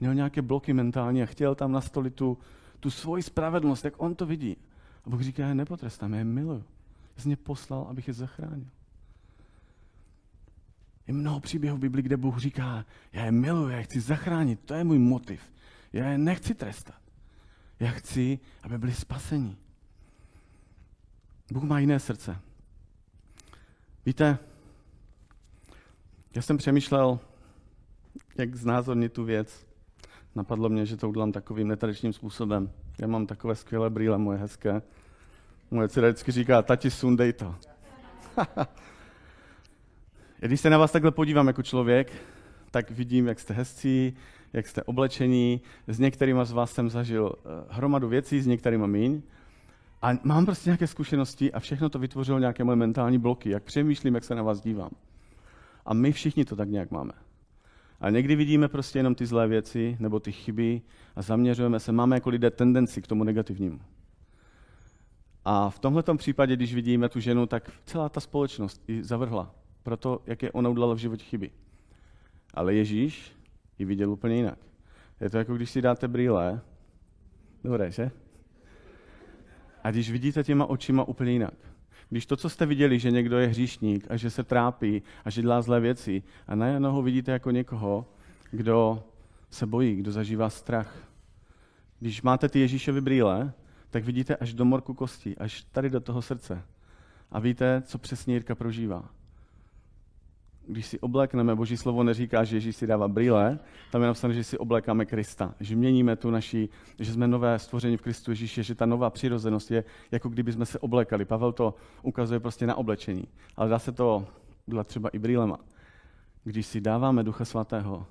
Měl 0.00 0.14
nějaké 0.14 0.42
bloky 0.42 0.72
mentální 0.72 1.22
a 1.22 1.26
chtěl 1.26 1.54
tam 1.54 1.72
nastolit 1.72 2.14
tu, 2.14 2.38
tu 2.80 2.90
svoji 2.90 3.22
spravedlnost, 3.22 3.84
jak 3.84 4.02
on 4.02 4.14
to 4.14 4.26
vidí. 4.26 4.56
A 5.04 5.10
Bůh 5.10 5.20
říká, 5.20 5.46
já 5.46 5.54
nepotrestám, 5.54 6.12
já 6.12 6.18
je 6.18 6.24
miluju. 6.24 6.64
Já 7.16 7.22
jsem 7.22 7.28
mě 7.28 7.36
poslal, 7.36 7.86
abych 7.90 8.08
je 8.08 8.14
zachránil. 8.14 8.70
Je 11.06 11.14
mnoho 11.14 11.40
příběhů 11.40 11.76
v 11.76 11.80
Biblii, 11.80 12.02
kde 12.02 12.16
Bůh 12.16 12.38
říká, 12.38 12.84
já 13.12 13.24
je 13.24 13.32
miluji, 13.32 13.68
já 13.72 13.76
je 13.76 13.82
chci 13.82 14.00
zachránit, 14.00 14.60
to 14.64 14.74
je 14.74 14.84
můj 14.84 14.98
motiv. 14.98 15.52
Já 15.92 16.08
je 16.08 16.18
nechci 16.18 16.54
trestat. 16.54 17.02
Já 17.80 17.90
chci, 17.90 18.38
aby 18.62 18.78
byli 18.78 18.92
spaseni. 18.92 19.56
Bůh 21.50 21.62
má 21.62 21.78
jiné 21.78 22.00
srdce. 22.00 22.38
Víte, 24.06 24.38
já 26.34 26.42
jsem 26.42 26.56
přemýšlel, 26.56 27.18
jak 28.38 28.54
znázornit 28.54 29.12
tu 29.12 29.24
věc. 29.24 29.66
Napadlo 30.34 30.68
mě, 30.68 30.86
že 30.86 30.96
to 30.96 31.08
udělám 31.08 31.32
takovým 31.32 31.68
netradičním 31.68 32.12
způsobem. 32.12 32.70
Já 33.00 33.06
mám 33.06 33.26
takové 33.26 33.54
skvělé 33.54 33.90
brýle, 33.90 34.18
moje 34.18 34.38
hezké. 34.38 34.82
Moje 35.70 35.88
dcera 35.88 36.08
vždycky 36.08 36.32
říká, 36.32 36.62
tati, 36.62 36.90
sundej 36.90 37.32
to. 37.32 37.54
Když 40.40 40.60
se 40.60 40.70
na 40.70 40.78
vás 40.78 40.92
takhle 40.92 41.10
podívám 41.10 41.46
jako 41.46 41.62
člověk, 41.62 42.12
tak 42.70 42.90
vidím, 42.90 43.26
jak 43.26 43.40
jste 43.40 43.54
hezcí, 43.54 44.16
jak 44.52 44.66
jste 44.66 44.82
oblečení. 44.82 45.60
S 45.88 45.98
některými 45.98 46.40
z 46.44 46.52
vás 46.52 46.72
jsem 46.72 46.90
zažil 46.90 47.32
eh, 47.32 47.48
hromadu 47.68 48.08
věcí, 48.08 48.40
s 48.40 48.46
některými 48.46 48.88
míň. 48.88 49.22
A 50.02 50.10
mám 50.22 50.44
prostě 50.46 50.70
nějaké 50.70 50.86
zkušenosti 50.86 51.52
a 51.52 51.60
všechno 51.60 51.88
to 51.88 51.98
vytvořilo 51.98 52.38
nějaké 52.38 52.64
moje 52.64 52.76
mentální 52.76 53.18
bloky, 53.18 53.50
jak 53.50 53.62
přemýšlím, 53.62 54.14
jak 54.14 54.24
se 54.24 54.34
na 54.34 54.42
vás 54.42 54.60
dívám. 54.60 54.90
A 55.86 55.94
my 55.94 56.12
všichni 56.12 56.44
to 56.44 56.56
tak 56.56 56.68
nějak 56.68 56.90
máme. 56.90 57.12
A 58.00 58.10
někdy 58.10 58.36
vidíme 58.36 58.68
prostě 58.68 58.98
jenom 58.98 59.14
ty 59.14 59.26
zlé 59.26 59.48
věci 59.48 59.96
nebo 60.00 60.20
ty 60.20 60.32
chyby 60.32 60.82
a 61.16 61.22
zaměřujeme 61.22 61.80
se, 61.80 61.92
máme 61.92 62.16
jako 62.16 62.30
lidé 62.30 62.50
tendenci 62.50 63.02
k 63.02 63.06
tomu 63.06 63.24
negativnímu. 63.24 63.80
A 65.44 65.70
v 65.70 65.78
tomhle 65.78 66.02
případě, 66.16 66.56
když 66.56 66.74
vidíme 66.74 67.08
tu 67.08 67.20
ženu, 67.20 67.46
tak 67.46 67.70
celá 67.84 68.08
ta 68.08 68.20
společnost 68.20 68.82
ji 68.88 69.04
zavrhla. 69.04 69.54
Proto, 69.82 70.22
jak 70.26 70.42
je 70.42 70.52
ona 70.52 70.68
udělala 70.68 70.94
v 70.94 70.98
životě 70.98 71.24
chyby. 71.24 71.50
Ale 72.54 72.74
Ježíš 72.74 73.32
ji 73.78 73.86
viděl 73.86 74.10
úplně 74.10 74.36
jinak. 74.36 74.58
Je 75.20 75.30
to 75.30 75.38
jako 75.38 75.54
když 75.54 75.70
si 75.70 75.82
dáte 75.82 76.08
brýle. 76.08 76.60
Dobré, 77.64 77.90
že? 77.90 78.10
A 79.82 79.90
když 79.90 80.10
vidíte 80.10 80.44
těma 80.44 80.66
očima 80.66 81.04
úplně 81.04 81.32
jinak. 81.32 81.54
Když 82.10 82.26
to, 82.26 82.36
co 82.36 82.48
jste 82.48 82.66
viděli, 82.66 82.98
že 82.98 83.10
někdo 83.10 83.38
je 83.38 83.46
hříšník 83.46 84.06
a 84.10 84.16
že 84.16 84.30
se 84.30 84.44
trápí 84.44 85.02
a 85.24 85.30
že 85.30 85.42
dělá 85.42 85.62
zlé 85.62 85.80
věci, 85.80 86.22
a 86.46 86.54
najednou 86.54 86.92
ho 86.92 87.02
vidíte 87.02 87.32
jako 87.32 87.50
někoho, 87.50 88.06
kdo 88.50 89.04
se 89.50 89.66
bojí, 89.66 89.96
kdo 89.96 90.12
zažívá 90.12 90.50
strach. 90.50 91.08
Když 92.00 92.22
máte 92.22 92.48
ty 92.48 92.60
Ježíšovy 92.60 93.00
brýle, 93.00 93.52
tak 93.90 94.04
vidíte 94.04 94.36
až 94.36 94.54
do 94.54 94.64
morku 94.64 94.94
kosti, 94.94 95.36
až 95.36 95.62
tady 95.62 95.90
do 95.90 96.00
toho 96.00 96.22
srdce. 96.22 96.62
A 97.30 97.40
víte, 97.40 97.82
co 97.86 97.98
přesně 97.98 98.34
Jirka 98.34 98.54
prožívá 98.54 99.08
když 100.66 100.86
si 100.86 101.00
oblékneme, 101.00 101.54
Boží 101.54 101.76
slovo 101.76 102.02
neříká, 102.02 102.44
že 102.44 102.56
Ježíš 102.56 102.76
si 102.76 102.86
dává 102.86 103.08
brýle, 103.08 103.58
tam 103.90 104.00
je 104.00 104.06
napsané, 104.06 104.34
že 104.34 104.44
si 104.44 104.58
oblékáme 104.58 105.04
Krista, 105.04 105.54
že 105.60 105.76
měníme 105.76 106.16
tu 106.16 106.30
naší, 106.30 106.68
že 106.98 107.12
jsme 107.12 107.28
nové 107.28 107.58
stvoření 107.58 107.96
v 107.96 108.02
Kristu 108.02 108.30
Ježíše, 108.30 108.62
že 108.62 108.74
ta 108.74 108.86
nová 108.86 109.10
přirozenost 109.10 109.70
je, 109.70 109.84
jako 110.10 110.28
kdyby 110.28 110.52
jsme 110.52 110.66
se 110.66 110.78
oblékali. 110.78 111.24
Pavel 111.24 111.52
to 111.52 111.74
ukazuje 112.02 112.40
prostě 112.40 112.66
na 112.66 112.74
oblečení, 112.74 113.24
ale 113.56 113.70
dá 113.70 113.78
se 113.78 113.92
to 113.92 114.26
udělat 114.66 114.86
třeba 114.86 115.08
i 115.08 115.18
brýlema. 115.18 115.58
Když 116.44 116.66
si 116.66 116.80
dáváme 116.80 117.24
Ducha 117.24 117.44
Svatého, 117.44 118.06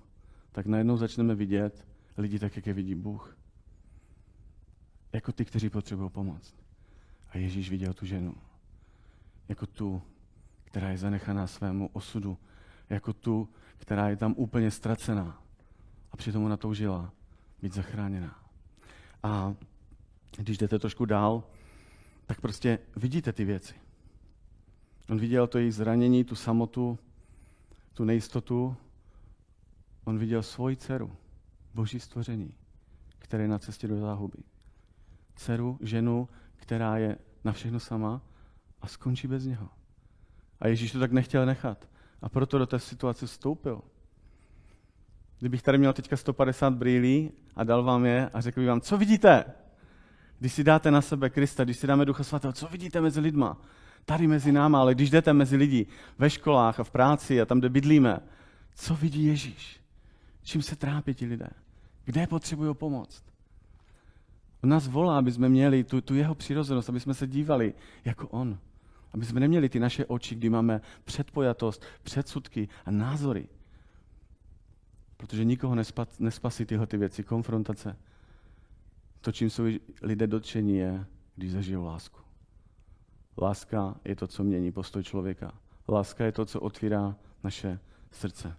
tak 0.52 0.66
najednou 0.66 0.98
začneme 0.98 1.36
vidět 1.36 1.86
lidi 2.18 2.40
tak, 2.40 2.56
jak 2.56 2.68
je 2.68 2.74
vidí 2.74 2.96
Bůh. 2.96 3.38
Jako 5.14 5.32
ty, 5.32 5.46
kteří 5.46 5.70
potřebují 5.70 6.10
pomoc. 6.10 6.54
A 7.30 7.38
Ježíš 7.38 7.70
viděl 7.70 7.94
tu 7.94 8.06
ženu. 8.06 8.36
Jako 9.50 9.66
tu, 9.66 10.02
která 10.72 10.90
je 10.90 10.98
zanechaná 10.98 11.48
svému 11.48 11.90
osudu, 11.94 12.38
jako 12.90 13.14
tu, 13.14 13.50
která 13.78 14.10
je 14.10 14.16
tam 14.16 14.34
úplně 14.38 14.72
ztracená. 14.72 15.42
A 16.12 16.18
přitom 16.18 16.44
ona 16.44 16.58
toužila 16.58 17.14
být 17.62 17.74
zachráněná. 17.74 18.44
A 19.24 19.56
když 20.38 20.58
jdete 20.58 20.80
trošku 20.80 21.06
dál, 21.06 21.44
tak 22.26 22.42
prostě 22.42 22.80
vidíte 22.96 23.34
ty 23.34 23.46
věci. 23.46 23.74
On 25.10 25.20
viděl 25.20 25.48
to 25.48 25.58
její 25.58 25.72
zranění, 25.72 26.24
tu 26.24 26.36
samotu, 26.36 27.00
tu 27.94 28.04
nejistotu. 28.04 28.76
On 30.04 30.18
viděl 30.18 30.44
svoji 30.44 30.76
dceru, 30.76 31.16
boží 31.74 32.00
stvoření, 32.00 32.54
které 33.20 33.44
je 33.44 33.48
na 33.48 33.60
cestě 33.60 33.88
do 33.88 34.00
záhuby. 34.00 34.38
Dceru, 35.36 35.78
ženu, 35.82 36.30
která 36.56 36.98
je 36.98 37.18
na 37.44 37.52
všechno 37.52 37.80
sama 37.80 38.22
a 38.82 38.88
skončí 38.88 39.28
bez 39.28 39.46
něho. 39.46 39.81
A 40.62 40.68
Ježíš 40.68 40.92
to 40.92 41.00
tak 41.00 41.12
nechtěl 41.12 41.46
nechat. 41.46 41.90
A 42.22 42.30
proto 42.30 42.58
do 42.58 42.66
té 42.66 42.80
situace 42.80 43.26
vstoupil. 43.26 43.82
Kdybych 45.40 45.62
tady 45.62 45.78
měl 45.78 45.94
teďka 45.94 46.18
150 46.18 46.74
brýlí 46.74 47.32
a 47.56 47.64
dal 47.64 47.84
vám 47.84 48.06
je 48.06 48.30
a 48.34 48.42
řekl 48.42 48.60
bych 48.60 48.70
vám, 48.70 48.82
co 48.82 48.98
vidíte? 48.98 49.46
Když 50.40 50.54
si 50.54 50.64
dáte 50.64 50.92
na 50.92 51.02
sebe 51.02 51.30
Krista, 51.30 51.64
když 51.64 51.78
si 51.78 51.88
dáme 51.88 52.06
Ducha 52.06 52.24
Svatého, 52.24 52.54
co 52.54 52.68
vidíte 52.68 53.02
mezi 53.02 53.20
lidma? 53.20 53.62
Tady 54.06 54.28
mezi 54.28 54.52
náma, 54.52 54.80
ale 54.80 54.96
když 54.96 55.10
jdete 55.10 55.34
mezi 55.34 55.56
lidi 55.56 55.88
ve 56.18 56.30
školách 56.30 56.80
a 56.80 56.84
v 56.84 56.92
práci 56.92 57.42
a 57.42 57.46
tam, 57.46 57.60
kde 57.60 57.70
bydlíme, 57.70 58.20
co 58.76 58.96
vidí 58.96 59.26
Ježíš? 59.26 59.82
Čím 60.44 60.62
se 60.62 60.76
trápí 60.76 61.14
ti 61.14 61.26
lidé? 61.26 61.48
Kde 62.06 62.28
potřebují 62.28 62.76
pomoc? 62.76 63.24
On 64.64 64.70
nás 64.70 64.88
volá, 64.88 65.18
aby 65.18 65.32
jsme 65.32 65.50
měli 65.50 65.84
tu, 65.84 66.02
tu 66.02 66.16
jeho 66.16 66.36
přirozenost, 66.36 66.90
aby 66.90 67.00
jsme 67.00 67.14
se 67.14 67.28
dívali 67.28 67.74
jako 68.06 68.28
on. 68.28 68.58
Aby 69.14 69.26
jsme 69.26 69.40
neměli 69.40 69.70
ty 69.70 69.80
naše 69.80 70.06
oči, 70.06 70.36
kdy 70.36 70.50
máme 70.50 70.82
předpojatost, 71.04 71.86
předsudky 72.04 72.70
a 72.86 72.92
názory. 72.92 73.48
Protože 75.18 75.46
nikoho 75.46 75.76
nespasí 76.20 76.66
tyhle 76.66 76.88
ty 76.88 76.98
věci, 76.98 77.24
konfrontace. 77.24 77.98
To, 79.22 79.32
čím 79.32 79.50
jsou 79.50 79.64
lidé 80.02 80.28
dotčení, 80.28 80.78
je, 80.78 81.06
když 81.36 81.52
zažijou 81.52 81.84
lásku. 81.84 82.20
Láska 83.38 83.96
je 84.06 84.16
to, 84.16 84.28
co 84.28 84.44
mění 84.44 84.72
postoj 84.72 85.04
člověka. 85.04 85.54
Láska 85.90 86.26
je 86.26 86.32
to, 86.32 86.46
co 86.46 86.60
otvírá 86.60 87.16
naše 87.44 87.80
srdce. 88.12 88.58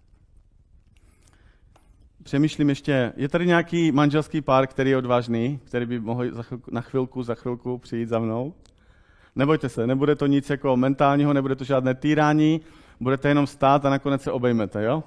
Přemýšlím 2.23 2.69
ještě, 2.69 3.13
je 3.15 3.29
tady 3.29 3.45
nějaký 3.45 3.91
manželský 3.91 4.41
pár, 4.41 4.67
který 4.67 4.89
je 4.89 4.97
odvážný, 4.97 5.59
který 5.63 5.85
by 5.85 5.99
mohl 5.99 6.23
na 6.71 6.81
chvilku, 6.81 7.23
za 7.23 7.35
chvilku 7.35 7.77
přijít 7.77 8.09
za 8.09 8.19
mnou? 8.19 8.53
Nebojte 9.35 9.69
se, 9.69 9.87
nebude 9.87 10.15
to 10.15 10.25
nic 10.25 10.49
jako 10.49 10.77
mentálního, 10.77 11.33
nebude 11.33 11.55
to 11.55 11.63
žádné 11.63 11.95
týrání, 11.95 12.61
budete 12.99 13.29
jenom 13.29 13.47
stát 13.47 13.85
a 13.85 13.89
nakonec 13.89 14.21
se 14.21 14.31
obejmete, 14.31 14.83
jo? 14.83 15.03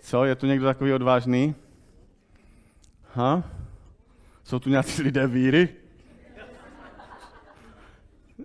Co, 0.00 0.24
je 0.24 0.34
tu 0.34 0.46
někdo 0.46 0.66
takový 0.66 0.92
odvážný? 0.92 1.54
Ha? 3.14 3.42
Jsou 4.44 4.58
tu 4.58 4.70
nějací 4.70 5.02
lidé 5.02 5.26
víry? 5.26 5.68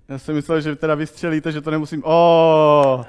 Já 0.07 0.17
jsem 0.17 0.35
myslel, 0.35 0.61
že 0.61 0.75
teda 0.75 0.95
vystřelíte, 0.95 1.51
že 1.51 1.61
to 1.61 1.71
nemusím... 1.71 2.03
Oh! 2.05 3.05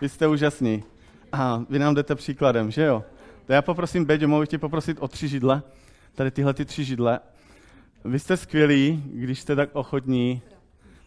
Vy 0.00 0.08
jste 0.08 0.26
úžasní. 0.26 0.84
A 1.32 1.64
vy 1.68 1.78
nám 1.78 1.94
jdete 1.94 2.14
příkladem, 2.14 2.70
že 2.70 2.82
jo? 2.84 3.04
To 3.46 3.52
já 3.52 3.62
poprosím 3.62 4.04
Beďo, 4.04 4.28
mohu 4.28 4.44
poprosit 4.58 4.98
o 5.00 5.08
tři 5.08 5.28
židle. 5.28 5.62
Tady 6.14 6.30
tyhle 6.30 6.54
ty 6.54 6.64
tři 6.64 6.84
židle. 6.84 7.20
Vy 8.04 8.18
jste 8.18 8.36
skvělí, 8.36 9.02
když 9.06 9.40
jste 9.40 9.56
tak 9.56 9.70
ochotní. 9.72 10.42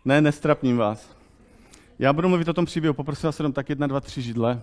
Ne, 0.06 0.22
nestrapním 0.22 0.78
vás. 0.78 1.16
Já 2.00 2.14
budu 2.14 2.30
mluvit 2.30 2.48
o 2.48 2.54
tom 2.54 2.66
příběhu, 2.66 2.94
poprosil 2.94 3.32
jsem 3.32 3.54
tak 3.54 3.70
jedna, 3.70 3.88
dva, 3.88 4.00
tři 4.00 4.22
židle. 4.22 4.62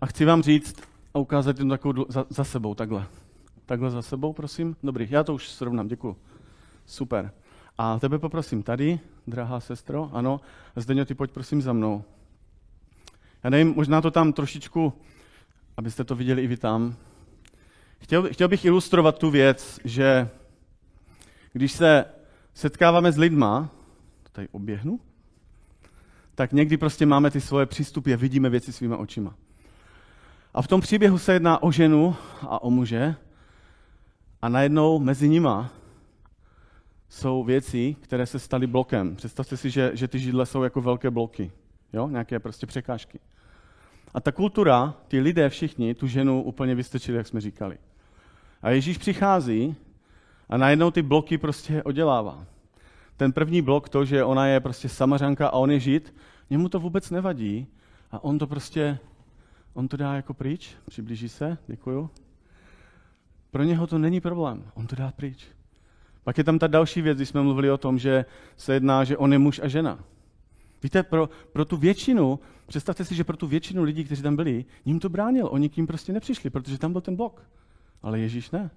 A 0.00 0.06
chci 0.06 0.24
vám 0.24 0.42
říct 0.42 0.76
a 1.14 1.18
ukázat 1.18 1.58
jen 1.58 1.68
takovou 1.68 2.06
za, 2.08 2.26
za 2.28 2.44
sebou, 2.44 2.74
takhle. 2.74 3.06
Takhle 3.66 3.90
za 3.90 4.02
sebou, 4.02 4.32
prosím. 4.32 4.76
Dobrý, 4.82 5.06
já 5.10 5.24
to 5.24 5.34
už 5.34 5.48
srovnám, 5.48 5.88
děkuji. 5.88 6.16
Super. 6.86 7.32
A 7.78 7.98
tebe 7.98 8.18
poprosím 8.18 8.62
tady, 8.62 9.00
drahá 9.26 9.60
sestro, 9.60 10.10
ano. 10.12 10.40
Zdeňo, 10.76 11.04
ty 11.04 11.14
pojď 11.14 11.30
prosím 11.30 11.62
za 11.62 11.72
mnou. 11.72 12.04
Já 13.44 13.50
nevím, 13.50 13.74
možná 13.76 14.00
to 14.00 14.10
tam 14.10 14.32
trošičku, 14.32 14.92
abyste 15.76 16.04
to 16.04 16.14
viděli 16.14 16.42
i 16.42 16.46
vy 16.46 16.56
tam. 16.56 16.94
Chtěl, 17.98 18.28
chtěl 18.32 18.48
bych 18.48 18.64
ilustrovat 18.64 19.18
tu 19.18 19.30
věc, 19.30 19.80
že 19.84 20.28
když 21.52 21.72
se 21.72 22.04
setkáváme 22.54 23.12
s 23.12 23.16
lidma, 23.16 23.70
to 24.22 24.28
tady 24.32 24.48
oběhnu, 24.48 25.00
tak 26.34 26.52
někdy 26.52 26.76
prostě 26.76 27.06
máme 27.06 27.30
ty 27.30 27.40
svoje 27.40 27.66
přístupy 27.66 28.14
a 28.14 28.16
vidíme 28.16 28.50
věci 28.50 28.72
svýma 28.72 28.96
očima. 28.96 29.34
A 30.54 30.62
v 30.62 30.68
tom 30.68 30.80
příběhu 30.80 31.18
se 31.18 31.32
jedná 31.32 31.62
o 31.62 31.72
ženu 31.72 32.16
a 32.40 32.62
o 32.62 32.70
muže 32.70 33.14
a 34.42 34.48
najednou 34.48 34.98
mezi 34.98 35.28
nima 35.28 35.70
jsou 37.08 37.44
věci, 37.44 37.96
které 38.00 38.26
se 38.26 38.38
staly 38.38 38.66
blokem. 38.66 39.16
Představte 39.16 39.56
si, 39.56 39.70
že, 39.70 39.90
že 39.94 40.08
ty 40.08 40.18
židle 40.18 40.46
jsou 40.46 40.62
jako 40.62 40.80
velké 40.80 41.10
bloky, 41.10 41.52
jo? 41.92 42.08
nějaké 42.08 42.38
prostě 42.38 42.66
překážky. 42.66 43.20
A 44.14 44.20
ta 44.20 44.32
kultura, 44.32 44.94
ty 45.08 45.20
lidé 45.20 45.48
všichni, 45.48 45.94
tu 45.94 46.06
ženu 46.06 46.42
úplně 46.42 46.74
vystrčili, 46.74 47.18
jak 47.18 47.26
jsme 47.26 47.40
říkali. 47.40 47.78
A 48.62 48.70
Ježíš 48.70 48.98
přichází 48.98 49.76
a 50.50 50.56
najednou 50.56 50.90
ty 50.90 51.02
bloky 51.02 51.38
prostě 51.38 51.82
odělává. 51.82 52.44
Ten 53.16 53.32
první 53.32 53.62
blok, 53.62 53.88
to, 53.88 54.04
že 54.04 54.24
ona 54.24 54.46
je 54.46 54.60
prostě 54.60 54.88
samařanka 54.88 55.48
a 55.48 55.52
on 55.52 55.70
je 55.70 55.80
žid, 55.80 56.14
němu 56.50 56.68
to 56.68 56.80
vůbec 56.80 57.10
nevadí 57.10 57.66
a 58.10 58.24
on 58.24 58.38
to 58.38 58.46
prostě, 58.46 58.98
on 59.74 59.88
to 59.88 59.96
dá 59.96 60.14
jako 60.14 60.34
pryč, 60.34 60.76
přiblíží 60.88 61.28
se, 61.28 61.58
děkuju. 61.66 62.10
Pro 63.50 63.62
něho 63.62 63.86
to 63.86 63.98
není 63.98 64.20
problém, 64.20 64.64
on 64.74 64.86
to 64.86 64.96
dá 64.96 65.12
pryč. 65.12 65.46
Pak 66.24 66.38
je 66.38 66.44
tam 66.44 66.58
ta 66.58 66.66
další 66.66 67.02
věc, 67.02 67.18
když 67.18 67.28
jsme 67.28 67.42
mluvili 67.42 67.70
o 67.70 67.78
tom, 67.78 67.98
že 67.98 68.24
se 68.56 68.74
jedná, 68.74 69.04
že 69.04 69.16
on 69.16 69.32
je 69.32 69.38
muž 69.38 69.60
a 69.64 69.68
žena. 69.68 69.98
Víte, 70.82 71.02
pro, 71.02 71.28
pro 71.52 71.64
tu 71.64 71.76
většinu, 71.76 72.40
představte 72.66 73.04
si, 73.04 73.14
že 73.14 73.24
pro 73.24 73.36
tu 73.36 73.46
většinu 73.46 73.82
lidí, 73.82 74.04
kteří 74.04 74.22
tam 74.22 74.36
byli, 74.36 74.64
ním 74.86 75.00
to 75.00 75.08
bránil. 75.08 75.48
Oni 75.50 75.68
k 75.68 75.76
ním 75.76 75.86
prostě 75.86 76.12
nepřišli, 76.12 76.50
protože 76.50 76.78
tam 76.78 76.92
byl 76.92 77.00
ten 77.00 77.16
blok. 77.16 77.42
Ale 78.02 78.20
Ježíš 78.20 78.50
ne. 78.50 78.70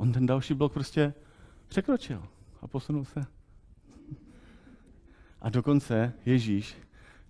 On 0.00 0.12
ten 0.12 0.26
další 0.26 0.54
blok 0.54 0.72
prostě 0.72 1.14
překročil 1.68 2.28
a 2.60 2.66
posunul 2.66 3.04
se. 3.04 3.26
A 5.40 5.50
dokonce 5.50 6.12
Ježíš 6.26 6.76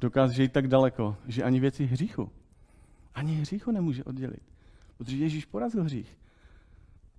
dokáže 0.00 0.42
jít 0.42 0.52
tak 0.52 0.68
daleko, 0.68 1.16
že 1.26 1.42
ani 1.42 1.60
věci 1.60 1.84
hříchu, 1.84 2.32
ani 3.14 3.34
hříchu 3.34 3.70
nemůže 3.70 4.04
oddělit. 4.04 4.42
Protože 4.96 5.16
Ježíš 5.16 5.44
porazil 5.44 5.84
hřích. 5.84 6.18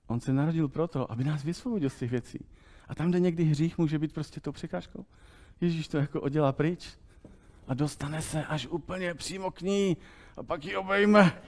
On 0.08 0.20
se 0.20 0.34
narodil 0.34 0.68
proto, 0.68 1.12
aby 1.12 1.24
nás 1.24 1.44
vysvobodil 1.44 1.90
z 1.90 2.00
těch 2.00 2.12
věcí. 2.12 2.46
A 2.88 2.96
tam, 2.96 3.10
kde 3.10 3.20
někdy 3.20 3.44
hřích 3.44 3.78
může 3.78 4.00
být 4.00 4.14
prostě 4.14 4.40
tou 4.40 4.52
překážkou, 4.52 5.06
Ježíš 5.62 5.88
to 5.88 5.98
jako 5.98 6.22
oddělá 6.22 6.52
pryč 6.52 6.98
a 7.68 7.74
dostane 7.74 8.22
se 8.22 8.46
až 8.46 8.68
úplně 8.68 9.14
přímo 9.14 9.52
k 9.52 9.62
ní 9.62 9.98
a 10.38 10.44
pak 10.44 10.66
ji 10.66 10.76
obejme. 10.76 11.42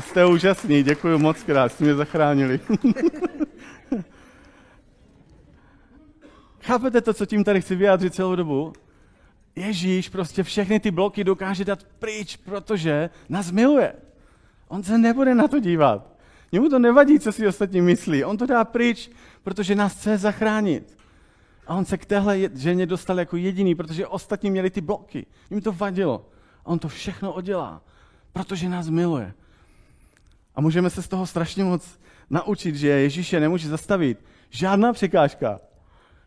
Jste 0.00 0.26
úžasný, 0.26 0.82
děkuji 0.82 1.18
moc 1.18 1.42
krát, 1.42 1.72
jste 1.72 1.84
mě 1.84 1.94
zachránili. 1.94 2.60
Chápete 6.60 7.00
to, 7.00 7.14
co 7.14 7.26
tím 7.26 7.44
tady 7.44 7.60
chci 7.60 7.76
vyjádřit 7.76 8.14
celou 8.14 8.36
dobu? 8.36 8.72
Ježíš 9.56 10.08
prostě 10.08 10.42
všechny 10.42 10.80
ty 10.80 10.90
bloky 10.90 11.24
dokáže 11.24 11.64
dát 11.64 11.84
pryč, 11.98 12.36
protože 12.36 13.10
nás 13.28 13.50
miluje. 13.50 13.92
On 14.68 14.82
se 14.82 14.98
nebude 14.98 15.34
na 15.34 15.48
to 15.48 15.58
dívat. 15.58 16.14
Jemu 16.52 16.68
to 16.68 16.78
nevadí, 16.78 17.18
co 17.18 17.32
si 17.32 17.46
ostatní 17.46 17.80
myslí. 17.80 18.24
On 18.24 18.36
to 18.36 18.46
dá 18.46 18.64
pryč, 18.64 19.10
protože 19.42 19.74
nás 19.74 19.94
chce 19.94 20.18
zachránit. 20.18 20.98
A 21.66 21.74
on 21.74 21.84
se 21.84 21.98
k 21.98 22.06
téhle 22.06 22.38
ženě 22.54 22.86
dostal 22.86 23.18
jako 23.18 23.36
jediný, 23.36 23.74
protože 23.74 24.06
ostatní 24.06 24.50
měli 24.50 24.70
ty 24.70 24.80
bloky. 24.80 25.26
Jim 25.50 25.60
to 25.60 25.72
vadilo. 25.72 26.26
A 26.64 26.66
on 26.66 26.78
to 26.78 26.88
všechno 26.88 27.32
oddělá, 27.32 27.82
protože 28.32 28.68
nás 28.68 28.88
miluje. 28.88 29.34
A 30.54 30.60
můžeme 30.60 30.90
se 30.90 31.02
z 31.02 31.08
toho 31.08 31.26
strašně 31.26 31.64
moc 31.64 31.98
naučit, 32.30 32.74
že 32.76 32.88
Ježíše 32.88 33.40
nemůže 33.40 33.68
zastavit 33.68 34.18
žádná 34.50 34.92
překážka. 34.92 35.60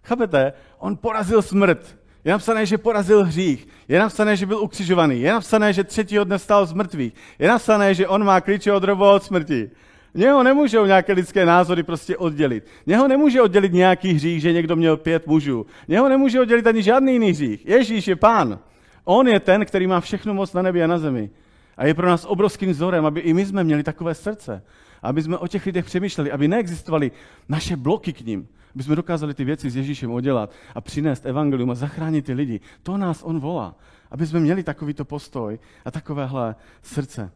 Chápete? 0.03 0.53
On 0.79 0.97
porazil 0.97 1.41
smrt. 1.41 1.97
Je 2.25 2.31
napsané, 2.31 2.65
že 2.65 2.77
porazil 2.77 3.23
hřích. 3.23 3.67
Je 3.87 3.99
napsané, 3.99 4.35
že 4.35 4.45
byl 4.45 4.57
ukřižovaný. 4.57 5.21
Je 5.21 5.31
napsané, 5.31 5.73
že 5.73 5.83
třetího 5.83 6.23
dne 6.23 6.39
stál 6.39 6.65
z 6.65 6.73
mrtvých. 6.73 7.13
Je 7.39 7.47
napsané, 7.47 7.93
že 7.93 8.07
on 8.07 8.25
má 8.25 8.41
klíče 8.41 8.73
od 8.73 8.83
robo 8.83 9.13
od 9.13 9.23
smrti. 9.23 9.71
Něho 10.13 10.43
nemůžou 10.43 10.85
nějaké 10.85 11.13
lidské 11.13 11.45
názory 11.45 11.83
prostě 11.83 12.17
oddělit. 12.17 12.65
Něho 12.85 13.07
nemůže 13.07 13.41
oddělit 13.41 13.73
nějaký 13.73 14.13
hřích, 14.13 14.41
že 14.41 14.53
někdo 14.53 14.75
měl 14.75 14.97
pět 14.97 15.27
mužů. 15.27 15.65
Něho 15.87 16.09
nemůže 16.09 16.41
oddělit 16.41 16.67
ani 16.67 16.83
žádný 16.83 17.13
jiný 17.13 17.31
hřích. 17.31 17.65
Ježíš 17.65 18.07
je 18.07 18.15
pán. 18.15 18.59
On 19.03 19.27
je 19.27 19.39
ten, 19.39 19.65
který 19.65 19.87
má 19.87 20.01
všechnu 20.01 20.33
moc 20.33 20.53
na 20.53 20.61
nebi 20.61 20.83
a 20.83 20.87
na 20.87 20.97
zemi. 20.97 21.29
A 21.77 21.85
je 21.85 21.93
pro 21.93 22.07
nás 22.07 22.25
obrovským 22.25 22.69
vzorem, 22.69 23.05
aby 23.05 23.19
i 23.19 23.33
my 23.33 23.45
jsme 23.45 23.63
měli 23.63 23.83
takové 23.83 24.15
srdce. 24.15 24.63
Aby 25.01 25.21
jsme 25.21 25.37
o 25.37 25.47
těch 25.47 25.65
lidech 25.65 25.85
přemýšleli, 25.85 26.31
aby 26.31 26.47
neexistovaly 26.47 27.11
naše 27.49 27.77
bloky 27.77 28.13
k 28.13 28.21
ním. 28.21 28.47
Aby 28.75 28.83
jsme 28.83 28.95
dokázali 28.95 29.33
ty 29.33 29.43
věci 29.43 29.69
s 29.69 29.75
Ježíšem 29.75 30.11
udělat 30.11 30.51
a 30.75 30.81
přinést 30.81 31.25
evangelium 31.25 31.71
a 31.71 31.75
zachránit 31.75 32.25
ty 32.25 32.33
lidi. 32.33 32.59
To 32.83 32.97
nás 32.97 33.23
on 33.23 33.39
volá. 33.39 33.75
Aby 34.11 34.27
jsme 34.27 34.39
měli 34.39 34.63
takovýto 34.63 35.05
postoj 35.05 35.59
a 35.85 35.91
takovéhle 35.91 36.55
srdce. 36.81 37.31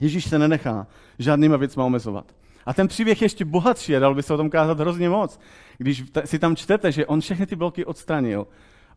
Ježíš 0.00 0.24
se 0.24 0.38
nenechá 0.38 0.86
žádnýma 1.18 1.56
věcma 1.56 1.84
omezovat. 1.84 2.34
A 2.66 2.74
ten 2.74 2.88
příběh 2.88 3.22
je 3.22 3.24
ještě 3.24 3.44
bohatší 3.44 3.92
dal 3.92 4.14
by 4.14 4.22
se 4.22 4.34
o 4.34 4.36
tom 4.36 4.50
kázat 4.50 4.80
hrozně 4.80 5.08
moc. 5.08 5.40
Když 5.78 6.04
si 6.24 6.38
tam 6.38 6.56
čtete, 6.56 6.92
že 6.92 7.06
on 7.06 7.20
všechny 7.20 7.46
ty 7.46 7.56
bloky 7.56 7.84
odstranil, 7.84 8.46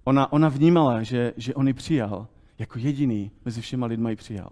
ona, 0.04 0.32
ona 0.32 0.50
vnímala, 0.50 1.04
že, 1.04 1.34
že 1.38 1.54
on 1.54 1.68
ji 1.68 1.74
přijal, 1.74 2.28
jako 2.60 2.80
jediný 2.80 3.32
mezi 3.46 3.62
všema 3.62 3.86
lidmi 3.86 4.10
ji 4.10 4.16
přijal. 4.16 4.50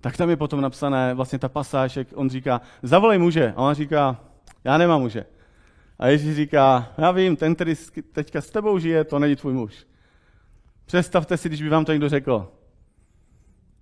Tak 0.00 0.16
tam 0.16 0.30
je 0.30 0.36
potom 0.36 0.60
napsané 0.60 1.14
vlastně 1.14 1.38
ta 1.38 1.48
pasáž, 1.48 1.96
jak 1.96 2.08
on 2.14 2.30
říká, 2.30 2.60
zavolej 2.82 3.18
muže. 3.18 3.52
A 3.56 3.62
ona 3.62 3.74
říká, 3.74 4.20
já 4.64 4.78
nemám 4.78 5.00
muže. 5.00 5.24
A 5.98 6.06
Ježíš 6.06 6.36
říká, 6.36 6.92
já 6.98 7.10
vím, 7.10 7.36
ten, 7.36 7.54
který 7.54 7.74
teďka 8.12 8.40
s 8.40 8.50
tebou 8.50 8.78
žije, 8.78 9.04
to 9.04 9.18
není 9.18 9.36
tvůj 9.36 9.54
muž. 9.54 9.86
Představte 10.84 11.36
si, 11.36 11.48
když 11.48 11.62
by 11.62 11.68
vám 11.68 11.84
to 11.84 11.92
někdo 11.92 12.08
řekl. 12.08 12.52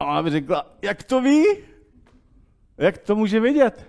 A 0.00 0.06
ona 0.06 0.22
by 0.22 0.30
řekla, 0.30 0.76
jak 0.82 1.02
to 1.02 1.20
ví? 1.20 1.44
Jak 2.78 2.98
to 2.98 3.16
může 3.16 3.40
vědět? 3.40 3.86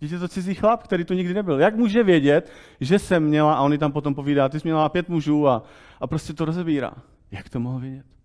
Dítě 0.00 0.18
to 0.18 0.28
cizí 0.28 0.54
chlap, 0.54 0.82
který 0.82 1.04
tu 1.04 1.14
nikdy 1.14 1.34
nebyl. 1.34 1.60
Jak 1.60 1.76
může 1.76 2.02
vědět, 2.02 2.52
že 2.80 2.98
jsem 2.98 3.24
měla, 3.24 3.54
a 3.54 3.62
on 3.62 3.78
tam 3.78 3.92
potom 3.92 4.14
povídá, 4.14 4.48
ty 4.48 4.60
jsi 4.60 4.68
měla 4.68 4.88
pět 4.88 5.08
mužů 5.08 5.48
a, 5.48 5.62
a 6.00 6.06
prostě 6.06 6.32
to 6.32 6.44
rozebírá. 6.44 6.92
Jak 7.30 7.48
to 7.48 7.60
mohl 7.60 7.78
vědět? 7.78 8.19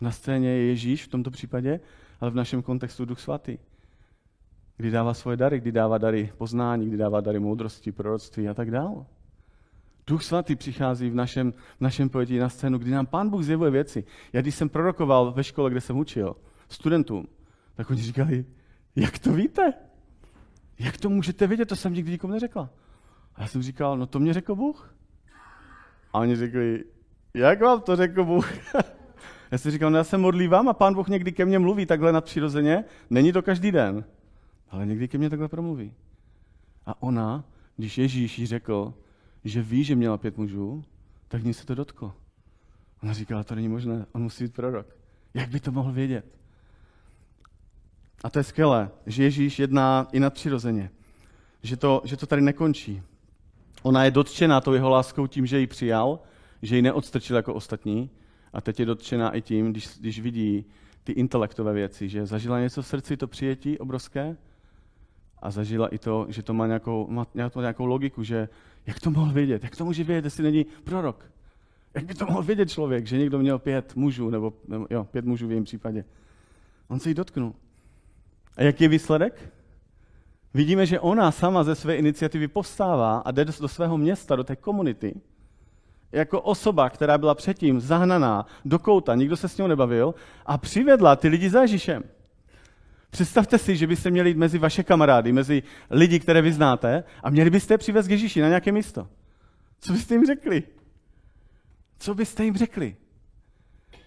Na 0.00 0.10
scéně 0.10 0.48
je 0.48 0.66
Ježíš 0.66 1.04
v 1.04 1.08
tomto 1.08 1.30
případě, 1.30 1.80
ale 2.20 2.30
v 2.30 2.34
našem 2.34 2.62
kontextu 2.62 3.04
Duch 3.04 3.20
Svatý. 3.20 3.58
Kdy 4.76 4.90
dává 4.90 5.14
svoje 5.14 5.36
dary, 5.36 5.60
kdy 5.60 5.72
dává 5.72 5.98
dary 5.98 6.32
poznání, 6.38 6.88
kdy 6.88 6.96
dává 6.96 7.20
dary 7.20 7.40
moudrosti, 7.40 7.92
proroctví 7.92 8.48
a 8.48 8.54
tak 8.54 8.70
dále. 8.70 9.04
Duch 10.06 10.24
Svatý 10.24 10.56
přichází 10.56 11.10
v 11.10 11.14
našem, 11.14 11.52
v 11.52 11.80
našem 11.80 12.08
pojetí 12.08 12.38
na 12.38 12.48
scénu, 12.48 12.78
kdy 12.78 12.90
nám 12.90 13.06
Pán 13.06 13.30
Bůh 13.30 13.42
zjevuje 13.42 13.70
věci. 13.70 14.04
Já 14.32 14.40
když 14.40 14.54
jsem 14.54 14.68
prorokoval 14.68 15.32
ve 15.32 15.44
škole, 15.44 15.70
kde 15.70 15.80
jsem 15.80 15.98
učil, 15.98 16.36
studentům, 16.68 17.26
tak 17.74 17.90
oni 17.90 18.02
říkali, 18.02 18.44
jak 18.96 19.18
to 19.18 19.32
víte? 19.32 19.72
Jak 20.78 20.96
to 20.96 21.10
můžete 21.10 21.46
vědět? 21.46 21.68
To 21.68 21.76
jsem 21.76 21.94
nikdy 21.94 22.10
nikomu 22.10 22.32
neřekla. 22.32 22.70
A 23.34 23.42
já 23.42 23.48
jsem 23.48 23.62
říkal, 23.62 23.98
no 23.98 24.06
to 24.06 24.18
mě 24.18 24.34
řekl 24.34 24.54
Bůh. 24.54 24.94
A 26.12 26.18
oni 26.18 26.36
řekli, 26.36 26.84
jak 27.34 27.60
vám 27.60 27.80
to 27.80 27.96
řekl 27.96 28.24
Bůh? 28.24 28.52
já 29.50 29.58
jsem 29.58 29.72
říkal, 29.72 29.90
no 29.90 29.96
já 29.96 30.04
se 30.04 30.18
modlívám 30.18 30.68
a 30.68 30.72
pán 30.72 30.94
Bůh 30.94 31.08
někdy 31.08 31.32
ke 31.32 31.44
mně 31.44 31.58
mluví 31.58 31.86
takhle 31.86 32.12
nadpřirozeně. 32.12 32.84
Není 33.10 33.32
to 33.32 33.42
každý 33.42 33.72
den, 33.72 34.04
ale 34.70 34.86
někdy 34.86 35.08
ke 35.08 35.18
mně 35.18 35.30
takhle 35.30 35.48
promluví. 35.48 35.94
A 36.86 37.02
ona, 37.02 37.44
když 37.76 37.98
Ježíš 37.98 38.38
jí 38.38 38.46
řekl, 38.46 38.94
že 39.44 39.62
ví, 39.62 39.84
že 39.84 39.94
měla 39.94 40.18
pět 40.18 40.36
mužů, 40.36 40.84
tak 41.28 41.44
ní 41.44 41.54
se 41.54 41.66
to 41.66 41.74
dotklo. 41.74 42.12
Ona 43.02 43.12
říkala, 43.12 43.44
to 43.44 43.54
není 43.54 43.68
možné, 43.68 44.06
on 44.12 44.22
musí 44.22 44.44
být 44.44 44.54
prorok. 44.54 44.86
Jak 45.34 45.48
by 45.48 45.60
to 45.60 45.72
mohl 45.72 45.92
vědět? 45.92 46.24
A 48.24 48.30
to 48.30 48.38
je 48.38 48.42
skvělé, 48.42 48.90
že 49.06 49.22
Ježíš 49.22 49.58
jedná 49.58 50.06
i 50.12 50.20
nadpřirozeně. 50.20 50.90
Že 51.62 51.76
to, 51.76 52.02
že 52.04 52.16
to 52.16 52.26
tady 52.26 52.42
nekončí. 52.42 53.02
Ona 53.82 54.04
je 54.04 54.10
dotčená 54.10 54.60
tou 54.60 54.72
jeho 54.72 54.90
láskou 54.90 55.26
tím, 55.26 55.46
že 55.46 55.60
ji 55.60 55.66
přijal, 55.66 56.20
že 56.62 56.76
ji 56.76 56.82
neodstrčil 56.82 57.36
jako 57.36 57.54
ostatní. 57.54 58.10
A 58.52 58.60
teď 58.60 58.80
je 58.80 58.86
dotčená 58.86 59.36
i 59.36 59.42
tím, 59.42 59.70
když, 59.70 59.98
když 60.00 60.20
vidí 60.20 60.64
ty 61.04 61.12
intelektové 61.12 61.72
věci, 61.72 62.08
že 62.08 62.26
zažila 62.26 62.60
něco 62.60 62.82
v 62.82 62.86
srdci, 62.86 63.16
to 63.16 63.26
přijetí 63.26 63.78
obrovské, 63.78 64.36
a 65.42 65.50
zažila 65.50 65.88
i 65.88 65.98
to, 65.98 66.26
že 66.28 66.42
to 66.42 66.54
má 66.54 66.66
nějakou, 66.66 67.06
má 67.10 67.26
nějakou, 67.34 67.60
nějakou 67.60 67.86
logiku, 67.86 68.22
že 68.22 68.48
jak 68.86 69.00
to 69.00 69.10
mohl 69.10 69.32
vědět, 69.32 69.64
jak 69.64 69.76
to 69.76 69.84
může 69.84 70.04
vědět, 70.04 70.24
jestli 70.24 70.44
není 70.44 70.66
prorok. 70.84 71.30
Jak 71.94 72.04
by 72.04 72.14
to 72.14 72.26
mohl 72.26 72.42
vědět 72.42 72.70
člověk, 72.70 73.06
že 73.06 73.18
někdo 73.18 73.38
měl 73.38 73.58
pět 73.58 73.96
mužů, 73.96 74.30
nebo, 74.30 74.52
nebo 74.68 74.86
jo, 74.90 75.04
pět 75.04 75.24
mužů 75.24 75.46
v 75.48 75.50
jejím 75.50 75.64
případě. 75.64 76.04
On 76.88 77.00
se 77.00 77.08
jí 77.08 77.14
dotknul. 77.14 77.54
A 78.56 78.62
jaký 78.62 78.84
je 78.84 78.88
výsledek? 78.88 79.52
Vidíme, 80.54 80.86
že 80.86 81.00
ona 81.00 81.30
sama 81.30 81.64
ze 81.64 81.74
své 81.74 81.96
iniciativy 81.96 82.48
povstává 82.48 83.18
a 83.18 83.30
jde 83.30 83.44
do 83.44 83.68
svého 83.68 83.98
města, 83.98 84.36
do 84.36 84.44
té 84.44 84.56
komunity, 84.56 85.20
jako 86.12 86.40
osoba, 86.40 86.90
která 86.90 87.18
byla 87.18 87.34
předtím 87.34 87.80
zahnaná 87.80 88.46
do 88.64 88.78
kouta, 88.78 89.14
nikdo 89.14 89.36
se 89.36 89.48
s 89.48 89.58
ní 89.58 89.68
nebavil, 89.68 90.14
a 90.46 90.58
přivedla 90.58 91.16
ty 91.16 91.28
lidi 91.28 91.50
za 91.50 91.60
Ježíšem. 91.60 92.02
Představte 93.10 93.58
si, 93.58 93.76
že 93.76 93.86
byste 93.86 94.10
měli 94.10 94.30
jít 94.30 94.36
mezi 94.36 94.58
vaše 94.58 94.82
kamarády, 94.82 95.32
mezi 95.32 95.62
lidi, 95.90 96.20
které 96.20 96.42
vy 96.42 96.52
znáte, 96.52 97.04
a 97.22 97.30
měli 97.30 97.50
byste 97.50 97.74
je 97.74 97.78
přivést 97.78 98.06
k 98.06 98.10
Ježíši 98.10 98.40
na 98.40 98.48
nějaké 98.48 98.72
místo. 98.72 99.08
Co 99.80 99.92
byste 99.92 100.14
jim 100.14 100.26
řekli? 100.26 100.62
Co 101.98 102.14
byste 102.14 102.44
jim 102.44 102.56
řekli? 102.56 102.96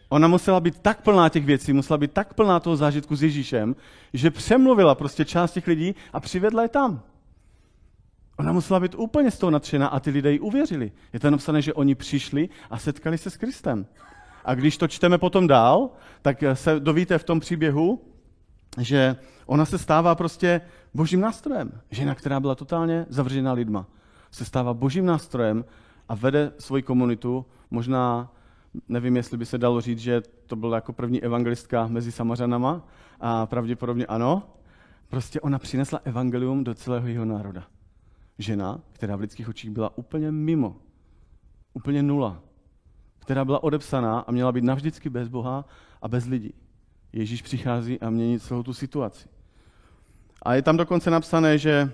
Ona 0.10 0.28
musela 0.28 0.60
být 0.60 0.80
tak 0.80 1.02
plná 1.02 1.30
těch 1.30 1.46
věcí, 1.46 1.74
musela 1.74 1.98
být 1.98 2.12
tak 2.12 2.34
plná 2.34 2.60
toho 2.60 2.76
zážitku 2.76 3.16
s 3.16 3.24
Ježíšem, 3.24 3.76
že 4.14 4.32
přemluvila 4.32 4.96
prostě 4.96 5.26
část 5.26 5.52
těch 5.52 5.68
lidí 5.68 5.96
a 6.14 6.20
přivedla 6.20 6.64
je 6.64 6.70
tam. 6.70 7.04
Ona 8.42 8.52
musela 8.52 8.80
být 8.80 8.96
úplně 8.96 9.32
z 9.32 9.38
toho 9.38 9.52
nadšená 9.52 9.88
a 9.88 10.00
ty 10.00 10.10
lidé 10.10 10.32
jí 10.32 10.40
uvěřili. 10.40 10.92
Je 11.14 11.20
to 11.20 11.32
napsané, 11.32 11.62
že 11.62 11.74
oni 11.74 11.96
přišli 11.96 12.50
a 12.70 12.78
setkali 12.78 13.18
se 13.18 13.30
s 13.30 13.38
Kristem. 13.38 13.86
A 14.46 14.56
když 14.56 14.78
to 14.78 14.88
čteme 14.88 15.18
potom 15.18 15.48
dál, 15.48 15.90
tak 16.22 16.44
se 16.54 16.80
dovíte 16.80 17.18
v 17.18 17.24
tom 17.24 17.40
příběhu, 17.40 18.02
že 18.78 19.16
ona 19.46 19.66
se 19.66 19.78
stává 19.78 20.16
prostě 20.16 20.62
božím 20.94 21.22
nástrojem. 21.22 21.72
Žena, 21.92 22.16
která 22.16 22.40
byla 22.40 22.56
totálně 22.56 23.06
zavřená 23.10 23.54
lidma, 23.54 23.86
se 24.32 24.46
stává 24.46 24.74
božím 24.74 25.06
nástrojem 25.06 25.66
a 26.10 26.16
vede 26.16 26.52
svoji 26.60 26.84
komunitu. 26.84 27.46
Možná, 27.72 28.32
nevím, 28.90 29.16
jestli 29.16 29.38
by 29.38 29.46
se 29.46 29.58
dalo 29.58 29.82
říct, 29.82 30.00
že 30.00 30.22
to 30.48 30.56
byla 30.56 30.76
jako 30.76 30.94
první 30.94 31.24
evangelistka 31.24 31.88
mezi 31.88 32.12
Samařanama, 32.12 32.88
a 33.20 33.46
pravděpodobně 33.46 34.06
ano. 34.06 34.44
Prostě 35.10 35.42
ona 35.42 35.60
přinesla 35.60 36.00
evangelium 36.04 36.64
do 36.64 36.74
celého 36.74 37.08
jeho 37.08 37.26
národa. 37.26 37.64
Žena, 38.38 38.82
která 38.92 39.16
v 39.16 39.20
lidských 39.20 39.50
očích 39.50 39.70
byla 39.70 39.98
úplně 39.98 40.32
mimo, 40.32 40.76
úplně 41.74 42.04
nula, 42.04 42.42
která 43.20 43.46
byla 43.46 43.64
odepsaná 43.64 44.20
a 44.20 44.32
měla 44.32 44.52
být 44.52 44.64
navždycky 44.64 45.10
bez 45.10 45.28
Boha 45.28 45.66
a 46.02 46.08
bez 46.08 46.26
lidí. 46.26 46.54
Ježíš 47.14 47.42
přichází 47.42 48.00
a 48.00 48.10
mění 48.10 48.40
celou 48.40 48.64
tu 48.64 48.74
situaci. 48.74 49.28
A 50.42 50.54
je 50.54 50.62
tam 50.62 50.78
dokonce 50.78 51.12
napsané, 51.12 51.58
že 51.58 51.92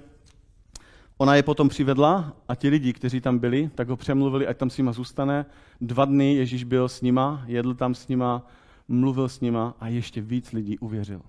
ona 1.17 1.36
je 1.36 1.43
potom 1.43 1.69
přivedla 1.69 2.34
a 2.47 2.56
ti 2.56 2.69
lidi, 2.69 2.93
kteří 2.93 3.21
tam 3.21 3.39
byli, 3.39 3.69
tak 3.76 3.89
ho 3.89 3.97
přemluvili, 3.97 4.47
ať 4.47 4.58
tam 4.58 4.69
s 4.69 4.78
nima 4.78 4.91
zůstane. 4.91 5.45
Dva 5.82 6.06
dny 6.06 6.36
Ježíš 6.36 6.63
byl 6.63 6.89
s 6.89 7.02
nima, 7.02 7.43
jedl 7.45 7.73
tam 7.73 7.95
s 7.95 8.08
nima, 8.08 8.47
mluvil 8.88 9.30
s 9.30 9.41
nima 9.41 9.76
a 9.80 9.88
ještě 9.88 10.21
víc 10.21 10.52
lidí 10.52 10.80
uvěřil. 10.80 11.21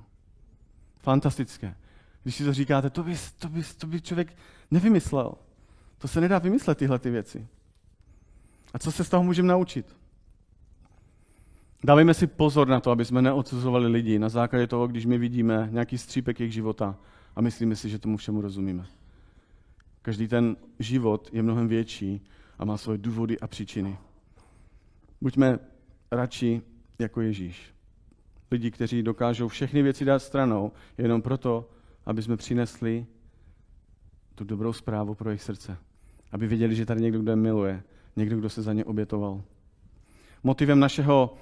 Fantastické. 0.98 1.74
Když 2.22 2.34
si 2.34 2.44
to 2.44 2.52
říkáte, 2.52 2.90
to 2.90 3.02
by, 3.02 3.16
to 3.38 3.48
by, 3.48 3.62
to 3.78 3.86
by 3.86 4.00
člověk 4.00 4.36
nevymyslel. 4.70 5.34
To 5.98 6.08
se 6.08 6.20
nedá 6.20 6.38
vymyslet, 6.38 6.78
tyhle 6.78 6.98
ty 6.98 7.10
věci. 7.10 7.46
A 8.74 8.78
co 8.78 8.92
se 8.92 9.04
z 9.04 9.08
toho 9.08 9.22
můžeme 9.22 9.48
naučit? 9.48 9.96
Dávejme 11.84 12.14
si 12.14 12.26
pozor 12.26 12.68
na 12.68 12.80
to, 12.80 12.90
aby 12.90 13.04
jsme 13.04 13.22
neodsuzovali 13.22 13.86
lidi 13.86 14.18
na 14.18 14.28
základě 14.28 14.66
toho, 14.66 14.86
když 14.86 15.06
my 15.06 15.18
vidíme 15.18 15.68
nějaký 15.72 15.98
střípek 15.98 16.40
jejich 16.40 16.54
života 16.54 16.96
a 17.36 17.40
myslíme 17.40 17.76
si, 17.76 17.88
že 17.88 17.98
tomu 17.98 18.16
všemu 18.16 18.40
rozumíme. 18.40 18.86
Každý 20.02 20.28
ten 20.28 20.56
život 20.78 21.28
je 21.32 21.42
mnohem 21.42 21.68
větší 21.68 22.20
a 22.58 22.64
má 22.64 22.76
svoje 22.76 22.98
důvody 22.98 23.40
a 23.40 23.46
příčiny. 23.46 23.98
Buďme 25.20 25.58
radši 26.10 26.62
jako 26.98 27.20
Ježíš. 27.20 27.74
Lidi, 28.50 28.70
kteří 28.70 29.02
dokážou 29.02 29.48
všechny 29.48 29.82
věci 29.82 30.04
dát 30.04 30.18
stranou, 30.18 30.72
jenom 30.98 31.22
proto, 31.22 31.70
aby 32.06 32.22
jsme 32.22 32.36
přinesli 32.36 33.06
tu 34.38 34.44
dobrou 34.44 34.72
zprávu 34.72 35.14
pro 35.14 35.30
jejich 35.30 35.42
srdce. 35.42 35.76
Aby 36.32 36.46
věděli, 36.46 36.74
že 36.74 36.86
tady 36.86 37.00
někdo, 37.00 37.18
kdo 37.18 37.32
je 37.32 37.36
miluje, 37.36 37.82
někdo, 38.16 38.36
kdo 38.36 38.48
se 38.48 38.62
za 38.62 38.72
ně 38.72 38.84
obětoval. 38.84 39.42
Motivem 40.42 40.80
našeho 40.80 41.34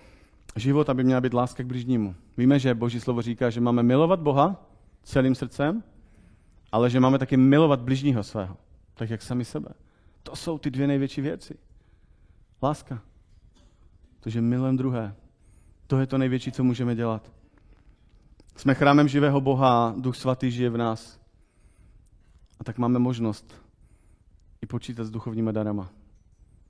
života 0.57 0.95
by 0.95 1.05
měla 1.05 1.21
být 1.21 1.35
láska 1.35 1.63
k 1.63 1.67
bližnímu. 1.67 2.15
Víme, 2.37 2.59
že 2.59 2.75
Boží 2.75 3.01
slovo 3.01 3.23
říká, 3.23 3.51
že 3.51 3.61
máme 3.61 3.83
milovat 3.83 4.21
Boha 4.21 4.67
celým 5.03 5.35
srdcem, 5.35 5.83
ale 6.73 6.91
že 6.91 7.01
máme 7.01 7.19
taky 7.19 7.37
milovat 7.37 7.81
bližního 7.81 8.23
svého, 8.23 8.57
tak 8.95 9.11
jak 9.11 9.23
sami 9.23 9.45
sebe. 9.45 9.69
To 10.23 10.37
jsou 10.37 10.59
ty 10.59 10.71
dvě 10.71 10.87
největší 10.87 11.21
věci. 11.21 11.59
Láska. 12.63 13.03
To, 14.21 14.31
že 14.31 14.41
milujeme 14.41 14.79
druhé. 14.79 15.15
To 15.87 15.99
je 15.99 16.07
to 16.07 16.19
největší, 16.19 16.53
co 16.53 16.65
můžeme 16.65 16.95
dělat. 16.95 17.33
Jsme 18.57 18.75
chrámem 18.75 19.09
živého 19.09 19.41
Boha, 19.41 19.95
Duch 19.99 20.17
Svatý 20.17 20.51
žije 20.51 20.71
v 20.71 20.77
nás. 20.77 21.26
A 22.61 22.65
tak 22.65 22.79
máme 22.79 22.99
možnost 22.99 23.63
i 24.63 24.67
počítat 24.67 25.05
s 25.05 25.11
duchovníma 25.11 25.53
darama. 25.53 25.91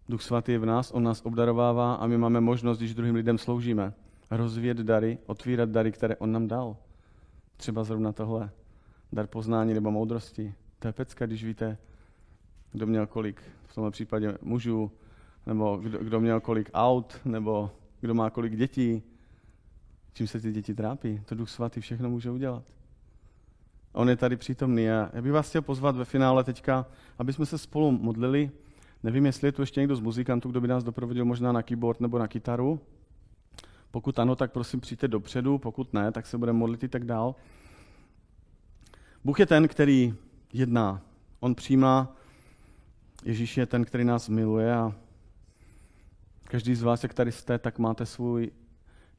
Duch 0.08 0.22
Svatý 0.22 0.52
je 0.52 0.58
v 0.58 0.66
nás, 0.66 0.90
on 0.90 1.02
nás 1.02 1.22
obdarovává 1.24 1.94
a 1.94 2.06
my 2.06 2.18
máme 2.18 2.40
možnost, 2.40 2.78
když 2.78 2.94
druhým 2.94 3.14
lidem 3.14 3.38
sloužíme, 3.38 3.92
rozvíjet 4.30 4.76
dary, 4.76 5.18
otvírat 5.26 5.68
dary, 5.68 5.92
které 5.92 6.16
on 6.16 6.32
nám 6.32 6.48
dal. 6.48 6.76
Třeba 7.56 7.84
zrovna 7.84 8.12
tohle. 8.12 8.50
Dar 9.12 9.26
poznání 9.26 9.74
nebo 9.74 9.90
moudrosti. 9.90 10.54
To 10.78 10.88
je 10.88 10.92
pecka, 10.92 11.26
když 11.26 11.44
víte, 11.44 11.78
kdo 12.72 12.86
měl 12.86 13.06
kolik, 13.06 13.42
v 13.66 13.74
tomhle 13.74 13.90
případě 13.90 14.38
mužů, 14.42 14.90
nebo 15.46 15.76
kdo, 15.76 15.98
kdo 15.98 16.20
měl 16.20 16.40
kolik 16.40 16.70
aut, 16.74 17.20
nebo 17.24 17.70
kdo 18.00 18.14
má 18.14 18.30
kolik 18.30 18.56
dětí, 18.56 19.02
čím 20.12 20.26
se 20.26 20.40
ty 20.40 20.52
děti 20.52 20.74
trápí. 20.74 21.22
To 21.26 21.34
Duch 21.34 21.50
Svatý 21.50 21.80
všechno 21.80 22.10
může 22.10 22.30
udělat. 22.30 22.64
On 23.96 24.08
je 24.08 24.16
tady 24.16 24.36
přítomný 24.36 24.90
a 24.90 25.10
já 25.12 25.22
bych 25.22 25.32
vás 25.32 25.48
chtěl 25.48 25.62
pozvat 25.62 25.96
ve 25.96 26.04
finále 26.04 26.44
teďka, 26.44 26.86
aby 27.18 27.32
jsme 27.32 27.46
se 27.46 27.58
spolu 27.58 27.90
modlili. 27.90 28.50
Nevím, 29.02 29.26
jestli 29.26 29.48
je 29.48 29.52
tu 29.52 29.62
ještě 29.62 29.80
někdo 29.80 29.96
z 29.96 30.00
muzikantů, 30.00 30.50
kdo 30.50 30.60
by 30.60 30.68
nás 30.68 30.84
doprovodil 30.84 31.24
možná 31.24 31.52
na 31.52 31.62
keyboard 31.62 32.00
nebo 32.00 32.18
na 32.18 32.28
kytaru. 32.28 32.80
Pokud 33.90 34.18
ano, 34.18 34.36
tak 34.36 34.52
prosím 34.52 34.80
přijďte 34.80 35.08
dopředu, 35.08 35.58
pokud 35.58 35.94
ne, 35.94 36.12
tak 36.12 36.26
se 36.26 36.38
budeme 36.38 36.58
modlit 36.58 36.84
i 36.84 36.88
tak 36.88 37.04
dál. 37.04 37.34
Bůh 39.24 39.40
je 39.40 39.46
ten, 39.46 39.68
který 39.68 40.14
jedná. 40.52 41.02
On 41.40 41.54
přijímá, 41.54 42.16
Ježíš 43.24 43.56
je 43.56 43.66
ten, 43.66 43.84
který 43.84 44.04
nás 44.04 44.28
miluje 44.28 44.74
a 44.74 44.92
každý 46.44 46.74
z 46.74 46.82
vás, 46.82 47.02
jak 47.02 47.14
tady 47.14 47.32
jste, 47.32 47.58
tak 47.58 47.78
máte 47.78 48.06
svůj 48.06 48.50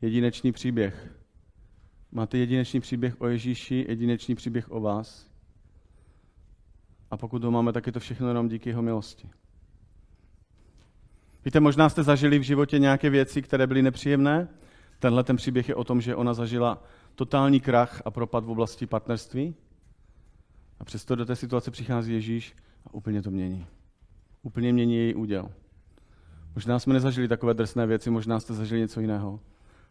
jedinečný 0.02 0.52
příběh. 0.52 1.12
Máte 2.12 2.38
jedinečný 2.38 2.80
příběh 2.80 3.22
o 3.22 3.28
Ježíši, 3.28 3.86
jedinečný 3.90 4.36
příběh 4.36 4.72
o 4.72 4.80
vás. 4.80 5.30
A 7.12 7.18
pokud 7.18 7.44
ho 7.44 7.52
máme, 7.52 7.74
tak 7.74 7.86
je 7.86 7.92
to 7.92 8.00
všechno 8.00 8.28
jenom 8.28 8.48
díky 8.48 8.70
jeho 8.70 8.82
milosti. 8.82 9.30
Víte, 11.46 11.60
možná 11.60 11.90
jste 11.90 12.04
zažili 12.04 12.40
v 12.40 12.42
životě 12.42 12.80
nějaké 12.80 13.10
věci, 13.10 13.42
které 13.42 13.68
byly 13.68 13.82
nepříjemné. 13.82 14.48
Tenhle 15.00 15.24
ten 15.24 15.36
příběh 15.36 15.70
je 15.70 15.76
o 15.76 15.84
tom, 15.84 16.02
že 16.02 16.16
ona 16.16 16.34
zažila 16.34 16.84
totální 17.16 17.60
krach 17.60 18.02
a 18.06 18.12
propad 18.12 18.46
v 18.46 18.50
oblasti 18.50 18.88
partnerství. 18.88 19.56
A 20.80 20.84
přesto 20.84 21.16
do 21.16 21.26
té 21.26 21.36
situace 21.36 21.72
přichází 21.72 22.14
Ježíš 22.14 22.56
a 22.86 22.94
úplně 22.94 23.22
to 23.22 23.32
mění. 23.32 23.66
Úplně 24.42 24.74
mění 24.74 24.96
její 24.96 25.16
úděl. 25.16 25.52
Možná 26.56 26.80
jsme 26.80 26.94
nezažili 26.94 27.28
takové 27.28 27.54
drsné 27.54 27.88
věci, 27.88 28.10
možná 28.10 28.40
jste 28.40 28.54
zažili 28.54 28.82
něco 28.82 29.02
jiného. 29.02 29.40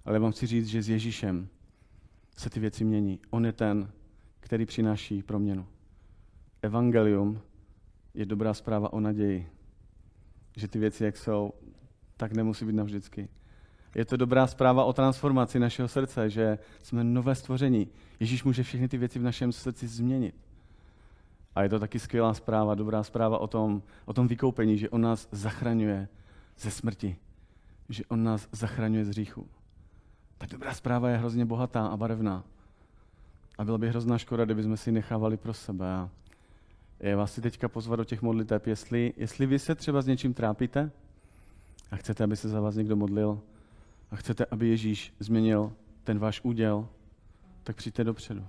Ale 0.04 0.18
vám 0.18 0.32
chci 0.32 0.46
říct, 0.46 0.66
že 0.66 0.82
s 0.82 0.88
Ježíšem 0.88 1.48
se 2.36 2.50
ty 2.50 2.60
věci 2.60 2.84
mění. 2.84 3.20
On 3.30 3.46
je 3.46 3.52
ten, 3.52 3.90
který 4.40 4.66
přináší 4.66 5.22
proměnu. 5.22 5.66
Evangelium 6.62 7.40
je 8.14 8.26
dobrá 8.26 8.54
zpráva 8.54 8.92
o 8.92 9.00
naději. 9.00 9.48
Že 10.56 10.68
ty 10.68 10.78
věci, 10.78 11.04
jak 11.04 11.16
jsou, 11.16 11.52
tak 12.16 12.32
nemusí 12.32 12.64
být 12.64 12.74
navždycky. 12.74 13.28
Je 13.94 14.04
to 14.04 14.16
dobrá 14.16 14.46
zpráva 14.46 14.84
o 14.84 14.92
transformaci 14.92 15.58
našeho 15.58 15.88
srdce, 15.88 16.30
že 16.30 16.58
jsme 16.82 17.04
nové 17.04 17.34
stvoření. 17.34 17.88
Ježíš 18.20 18.44
může 18.44 18.62
všechny 18.62 18.88
ty 18.88 18.98
věci 18.98 19.18
v 19.18 19.22
našem 19.22 19.52
srdci 19.52 19.88
změnit. 19.88 20.34
A 21.54 21.62
je 21.62 21.68
to 21.68 21.78
taky 21.78 21.98
skvělá 21.98 22.34
zpráva, 22.34 22.74
dobrá 22.74 23.02
zpráva 23.02 23.38
o 23.38 23.46
tom, 23.46 23.82
o 24.04 24.12
tom 24.12 24.28
vykoupení, 24.28 24.78
že 24.78 24.90
on 24.90 25.00
nás 25.00 25.28
zachraňuje 25.32 26.08
ze 26.58 26.70
smrti. 26.70 27.16
Že 27.88 28.04
on 28.04 28.24
nás 28.24 28.48
zachraňuje 28.52 29.04
z 29.04 29.08
hříchu. 29.08 29.48
Ta 30.38 30.46
dobrá 30.46 30.74
zpráva 30.74 31.08
je 31.08 31.16
hrozně 31.16 31.44
bohatá 31.44 31.86
a 31.86 31.96
barevná. 31.96 32.44
A 33.58 33.64
byla 33.64 33.78
by 33.78 33.88
hrozná 33.88 34.18
škoda, 34.18 34.44
kdybychom 34.44 34.76
si 34.76 34.92
nechávali 34.92 35.36
pro 35.36 35.54
sebe. 35.54 35.94
A 35.94 36.10
je 37.00 37.16
vás 37.16 37.32
si 37.32 37.40
teďka 37.40 37.68
pozvat 37.68 37.98
do 37.98 38.04
těch 38.04 38.22
modliteb, 38.22 38.66
jestli, 38.66 39.12
jestli 39.16 39.46
vy 39.46 39.58
se 39.58 39.74
třeba 39.74 40.02
s 40.02 40.06
něčím 40.06 40.34
trápíte 40.34 40.90
a 41.90 41.96
chcete, 41.96 42.24
aby 42.24 42.36
se 42.36 42.48
za 42.48 42.60
vás 42.60 42.74
někdo 42.74 42.96
modlil 42.96 43.40
a 44.10 44.16
chcete, 44.16 44.46
aby 44.50 44.68
Ježíš 44.68 45.14
změnil 45.18 45.72
ten 46.04 46.18
váš 46.18 46.40
úděl, 46.44 46.88
tak 47.62 47.76
přijďte 47.76 48.04
dopředu. 48.04 48.46